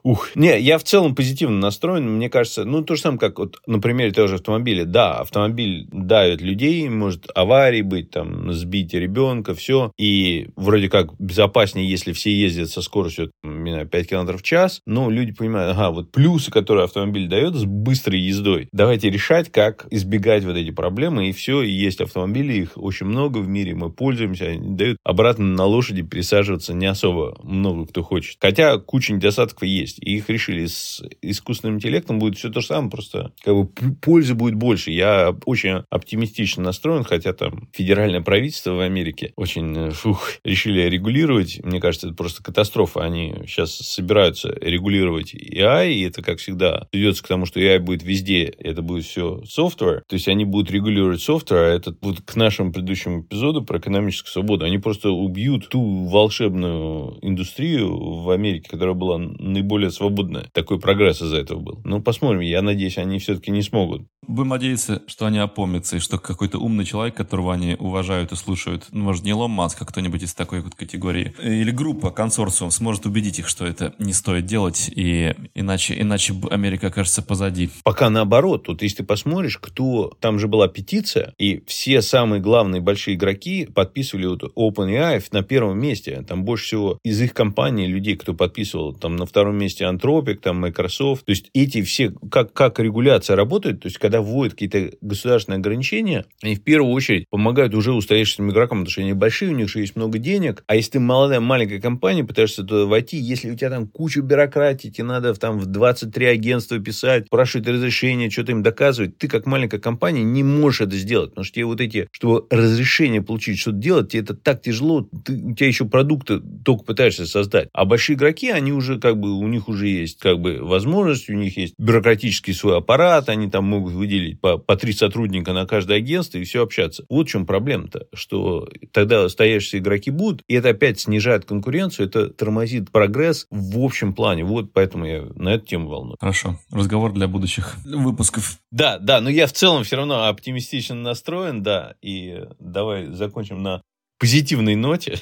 Ух, 0.02 0.34
не, 0.34 0.58
я 0.60 0.78
в 0.78 0.84
целом 0.84 1.14
позитивно 1.14 1.58
настроен. 1.58 2.08
Мне 2.16 2.28
кажется, 2.28 2.64
ну, 2.64 2.82
то 2.82 2.94
же 2.94 3.02
самое, 3.02 3.20
как 3.20 3.38
вот 3.38 3.60
на 3.66 3.80
примере 3.80 4.12
того 4.12 4.28
же 4.28 4.36
автомобиля. 4.36 4.84
Да, 4.84 5.18
автомобиль 5.18 5.86
давит 5.92 6.40
людей, 6.40 6.88
может 6.88 7.26
аварии 7.34 7.82
быть, 7.82 8.10
там, 8.10 8.52
сбить 8.52 8.94
ребенка, 8.94 9.54
все. 9.54 9.92
И 9.98 10.48
вроде 10.56 10.88
как 10.88 11.14
безопаснее, 11.18 11.88
если 11.88 12.12
все 12.12 12.34
ездят 12.34 12.70
со 12.70 12.82
скоростью, 12.82 13.30
не 13.42 13.70
знаю, 13.70 13.86
5 13.86 14.08
км 14.08 14.36
в 14.36 14.42
час. 14.42 14.80
Но 14.86 15.10
люди 15.10 15.32
понимают, 15.32 15.76
ага, 15.76 15.90
вот 15.90 16.09
плюсы, 16.12 16.50
которые 16.50 16.84
автомобиль 16.84 17.28
дает 17.28 17.54
с 17.54 17.64
быстрой 17.64 18.20
ездой. 18.20 18.68
Давайте 18.72 19.10
решать, 19.10 19.50
как 19.50 19.86
избегать 19.90 20.44
вот 20.44 20.56
эти 20.56 20.70
проблемы, 20.70 21.28
и 21.28 21.32
все. 21.32 21.62
И 21.62 21.70
есть 21.70 22.00
автомобили, 22.00 22.54
их 22.54 22.72
очень 22.76 23.06
много 23.06 23.38
в 23.38 23.48
мире, 23.48 23.74
мы 23.74 23.90
пользуемся, 23.90 24.46
они 24.46 24.76
дают 24.76 24.98
обратно 25.04 25.46
на 25.46 25.64
лошади 25.64 26.02
пересаживаться 26.02 26.74
не 26.74 26.86
особо 26.86 27.38
много 27.42 27.86
кто 27.86 28.02
хочет. 28.02 28.36
Хотя 28.40 28.78
куча 28.78 29.12
недостатков 29.12 29.62
есть. 29.62 29.98
И 30.00 30.16
их 30.16 30.28
решили 30.28 30.66
с 30.66 31.02
искусственным 31.22 31.76
интеллектом 31.76 32.18
будет 32.18 32.36
все 32.36 32.50
то 32.50 32.60
же 32.60 32.68
самое, 32.68 32.90
просто 32.90 33.32
как 33.42 33.54
бы 33.54 33.66
пользы 34.00 34.34
будет 34.34 34.54
больше. 34.54 34.90
Я 34.90 35.36
очень 35.44 35.82
оптимистично 35.90 36.62
настроен, 36.62 37.04
хотя 37.04 37.32
там 37.32 37.68
федеральное 37.72 38.20
правительство 38.20 38.72
в 38.72 38.80
Америке 38.80 39.32
очень 39.36 39.76
э, 39.76 39.90
фух, 39.90 40.32
решили 40.44 40.82
регулировать. 40.82 41.60
Мне 41.64 41.80
кажется, 41.80 42.08
это 42.08 42.16
просто 42.16 42.42
катастрофа. 42.42 43.04
Они 43.04 43.34
сейчас 43.46 43.74
собираются 43.76 44.52
регулировать 44.60 45.34
AI, 45.34 45.92
и 46.00 46.08
это, 46.08 46.22
как 46.22 46.38
всегда, 46.38 46.88
идется 46.92 47.22
к 47.22 47.28
тому, 47.28 47.46
что 47.46 47.60
AI 47.60 47.78
будет 47.78 48.02
везде, 48.02 48.44
это 48.44 48.82
будет 48.82 49.04
все 49.04 49.42
software. 49.44 50.02
То 50.08 50.14
есть 50.14 50.28
они 50.28 50.44
будут 50.44 50.70
регулировать 50.70 51.20
software, 51.20 51.72
а 51.72 51.74
это 51.74 51.94
вот 52.00 52.22
к 52.22 52.36
нашему 52.36 52.72
предыдущему 52.72 53.22
эпизоду 53.22 53.62
про 53.62 53.78
экономическую 53.78 54.32
свободу. 54.32 54.64
Они 54.64 54.78
просто 54.78 55.10
убьют 55.10 55.68
ту 55.68 56.06
волшебную 56.06 57.18
индустрию 57.22 58.20
в 58.22 58.30
Америке, 58.30 58.68
которая 58.70 58.94
была 58.94 59.18
наиболее 59.18 59.90
свободная. 59.90 60.48
Такой 60.52 60.80
прогресс 60.80 61.22
из-за 61.22 61.36
этого 61.36 61.60
был. 61.60 61.80
Ну, 61.84 62.02
посмотрим. 62.02 62.40
Я 62.40 62.62
надеюсь, 62.62 62.98
они 62.98 63.18
все-таки 63.18 63.50
не 63.50 63.62
смогут. 63.62 64.02
Будем 64.26 64.48
надеяться, 64.48 65.02
что 65.06 65.26
они 65.26 65.38
опомнятся, 65.38 65.96
и 65.96 66.00
что 66.00 66.18
какой-то 66.18 66.58
умный 66.58 66.84
человек, 66.84 67.14
которого 67.16 67.52
они 67.52 67.74
уважают 67.78 68.32
и 68.32 68.36
слушают, 68.36 68.86
ну, 68.92 69.04
может, 69.04 69.24
не 69.24 69.34
Лом 69.34 69.50
Маск, 69.50 69.82
а 69.82 69.84
кто-нибудь 69.84 70.22
из 70.22 70.34
такой 70.34 70.60
вот 70.60 70.74
категории, 70.74 71.34
или 71.42 71.70
группа, 71.70 72.10
консорциум, 72.10 72.70
сможет 72.70 73.06
убедить 73.06 73.38
их, 73.38 73.48
что 73.48 73.66
это 73.66 73.94
не 73.98 74.12
стоит 74.12 74.46
делать, 74.46 74.90
и 74.94 75.34
иначе, 75.54 75.89
иначе 75.98 76.34
Америка 76.50 76.88
окажется 76.88 77.22
позади. 77.22 77.70
Пока 77.84 78.10
наоборот. 78.10 78.64
Тут, 78.64 78.82
если 78.82 78.98
ты 78.98 79.04
посмотришь, 79.04 79.58
кто... 79.58 80.12
Там 80.20 80.38
же 80.38 80.48
была 80.48 80.68
петиция, 80.68 81.34
и 81.38 81.62
все 81.66 82.02
самые 82.02 82.40
главные 82.40 82.80
большие 82.80 83.16
игроки 83.16 83.66
подписывали 83.66 84.26
вот 84.26 84.52
OpenAI 84.56 85.22
на 85.32 85.42
первом 85.42 85.78
месте. 85.78 86.24
Там 86.26 86.44
больше 86.44 86.64
всего 86.64 86.98
из 87.04 87.20
их 87.20 87.34
компании 87.34 87.86
людей, 87.86 88.16
кто 88.16 88.34
подписывал. 88.34 88.94
Там 88.94 89.16
на 89.16 89.26
втором 89.26 89.56
месте 89.56 89.84
Anthropic, 89.84 90.36
там 90.36 90.60
Microsoft. 90.60 91.24
То 91.24 91.30
есть 91.30 91.50
эти 91.54 91.82
все... 91.82 92.12
Как, 92.30 92.52
как 92.52 92.78
регуляция 92.78 93.36
работает, 93.36 93.80
то 93.80 93.86
есть 93.86 93.98
когда 93.98 94.20
вводят 94.20 94.54
какие-то 94.54 94.90
государственные 95.00 95.58
ограничения, 95.58 96.24
они 96.42 96.56
в 96.56 96.62
первую 96.62 96.92
очередь 96.92 97.26
помогают 97.30 97.74
уже 97.74 97.92
устоявшимся 97.92 98.50
игрокам, 98.52 98.78
потому 98.78 98.90
что 98.90 99.00
они 99.00 99.12
большие, 99.12 99.50
у 99.50 99.54
них 99.54 99.68
же 99.68 99.80
есть 99.80 99.96
много 99.96 100.18
денег. 100.18 100.64
А 100.66 100.76
если 100.76 100.92
ты 100.92 101.00
молодая, 101.00 101.40
маленькая 101.40 101.80
компания, 101.80 102.24
пытаешься 102.24 102.62
туда 102.62 102.86
войти, 102.86 103.16
если 103.16 103.50
у 103.50 103.56
тебя 103.56 103.70
там 103.70 103.86
куча 103.86 104.20
бюрократии, 104.20 104.88
тебе 104.88 105.04
надо 105.04 105.34
там 105.34 105.58
в 105.58 105.66
23 105.80 106.26
агентства 106.26 106.78
писать, 106.78 107.26
спрашивать 107.26 107.66
разрешение, 107.66 108.28
что-то 108.28 108.52
им 108.52 108.62
доказывать, 108.62 109.16
ты 109.16 109.28
как 109.28 109.46
маленькая 109.46 109.80
компания 109.80 110.22
не 110.22 110.42
можешь 110.42 110.82
это 110.82 110.96
сделать, 110.96 111.30
потому 111.30 111.44
что 111.46 111.54
тебе 111.54 111.64
вот 111.64 111.80
эти, 111.80 112.06
чтобы 112.12 112.46
разрешение 112.50 113.22
получить, 113.22 113.58
что-то 113.58 113.78
делать, 113.78 114.10
тебе 114.10 114.22
это 114.22 114.34
так 114.34 114.60
тяжело, 114.60 115.08
ты, 115.24 115.32
у 115.32 115.54
тебя 115.54 115.66
еще 115.66 115.86
продукты 115.86 116.40
только 116.64 116.84
пытаешься 116.84 117.26
создать. 117.26 117.70
А 117.72 117.86
большие 117.86 118.16
игроки, 118.16 118.50
они 118.50 118.72
уже 118.72 119.00
как 119.00 119.18
бы, 119.18 119.32
у 119.32 119.48
них 119.48 119.68
уже 119.68 119.88
есть 119.88 120.18
как 120.18 120.38
бы 120.38 120.58
возможность, 120.60 121.30
у 121.30 121.32
них 121.32 121.56
есть 121.56 121.74
бюрократический 121.78 122.52
свой 122.52 122.76
аппарат, 122.76 123.30
они 123.30 123.48
там 123.48 123.64
могут 123.64 123.94
выделить 123.94 124.38
по, 124.38 124.58
по 124.58 124.76
три 124.76 124.92
сотрудника 124.92 125.54
на 125.54 125.64
каждое 125.64 125.96
агентство 125.96 126.36
и 126.36 126.44
все 126.44 126.62
общаться. 126.62 127.06
Вот 127.08 127.26
в 127.26 127.30
чем 127.30 127.46
проблема-то, 127.46 128.06
что 128.12 128.68
тогда 128.92 129.26
стоящиеся 129.30 129.78
игроки 129.78 130.10
будут, 130.10 130.42
и 130.46 130.54
это 130.54 130.68
опять 130.68 131.00
снижает 131.00 131.46
конкуренцию, 131.46 132.06
это 132.06 132.28
тормозит 132.28 132.90
прогресс 132.90 133.46
в 133.50 133.78
общем 133.82 134.12
плане. 134.12 134.44
Вот 134.44 134.74
поэтому 134.74 135.06
я 135.06 135.22
на 135.36 135.54
эту 135.54 135.69
тему 135.70 135.88
волнуюсь. 135.88 136.18
Хорошо. 136.20 136.58
Разговор 136.70 137.12
для 137.12 137.28
будущих 137.28 137.76
выпусков. 137.84 138.58
Да, 138.70 138.98
да, 138.98 139.20
но 139.20 139.30
я 139.30 139.46
в 139.46 139.52
целом 139.52 139.84
все 139.84 139.96
равно 139.96 140.26
оптимистично 140.26 140.96
настроен, 140.96 141.62
да, 141.62 141.94
и 142.02 142.44
давай 142.58 143.06
закончим 143.06 143.62
на 143.62 143.82
позитивной 144.18 144.74
ноте. 144.74 145.20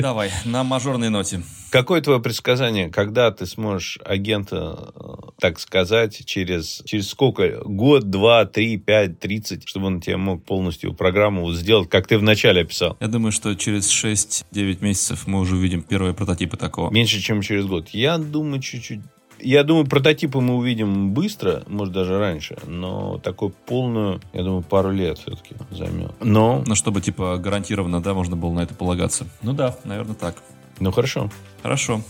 Давай, 0.00 0.32
на 0.44 0.64
мажорной 0.64 1.08
ноте. 1.08 1.42
Какое 1.70 2.00
твое 2.00 2.20
предсказание, 2.20 2.88
когда 2.88 3.30
ты 3.30 3.46
сможешь 3.46 3.98
агента, 4.04 4.92
э, 4.94 5.30
так 5.38 5.60
сказать, 5.60 6.26
через, 6.26 6.82
через 6.84 7.08
сколько? 7.08 7.62
Год, 7.64 8.10
два, 8.10 8.44
три, 8.44 8.76
пять, 8.76 9.20
тридцать, 9.20 9.68
чтобы 9.68 9.86
он 9.86 10.00
тебе 10.00 10.16
мог 10.16 10.44
полностью 10.44 10.94
программу 10.94 11.50
сделать, 11.52 11.88
как 11.88 12.08
ты 12.08 12.18
вначале 12.18 12.62
описал? 12.62 12.96
Я 12.98 13.06
думаю, 13.06 13.30
что 13.30 13.54
через 13.54 13.88
6-9 13.88 14.82
месяцев 14.82 15.28
мы 15.28 15.38
уже 15.38 15.54
увидим 15.54 15.82
первые 15.82 16.12
прототипы 16.12 16.56
такого. 16.56 16.90
Меньше, 16.90 17.20
чем 17.20 17.40
через 17.40 17.66
год. 17.66 17.90
Я 17.90 18.18
думаю, 18.18 18.60
чуть-чуть 18.60 19.00
я 19.40 19.64
думаю, 19.64 19.86
прототипы 19.86 20.40
мы 20.40 20.56
увидим 20.56 21.12
быстро, 21.12 21.62
может, 21.66 21.92
даже 21.92 22.18
раньше, 22.18 22.56
но 22.66 23.18
такой 23.18 23.50
полную, 23.50 24.20
я 24.32 24.42
думаю, 24.42 24.62
пару 24.62 24.90
лет 24.90 25.18
все-таки 25.18 25.54
займет. 25.70 26.12
Но... 26.20 26.62
Ну, 26.66 26.74
чтобы, 26.74 27.00
типа, 27.00 27.36
гарантированно, 27.38 28.02
да, 28.02 28.14
можно 28.14 28.36
было 28.36 28.52
на 28.52 28.60
это 28.60 28.74
полагаться. 28.74 29.26
Ну 29.42 29.52
да, 29.52 29.76
наверное, 29.84 30.14
так. 30.14 30.36
Ну, 30.80 30.90
хорошо. 30.90 31.30
Хорошо. 31.62 32.00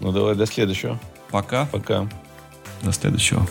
Ну, 0.00 0.12
давай 0.12 0.34
до 0.34 0.46
следующего. 0.46 0.98
Пока. 1.30 1.66
Пока. 1.66 2.08
До 2.82 2.92
следующего. 2.92 3.46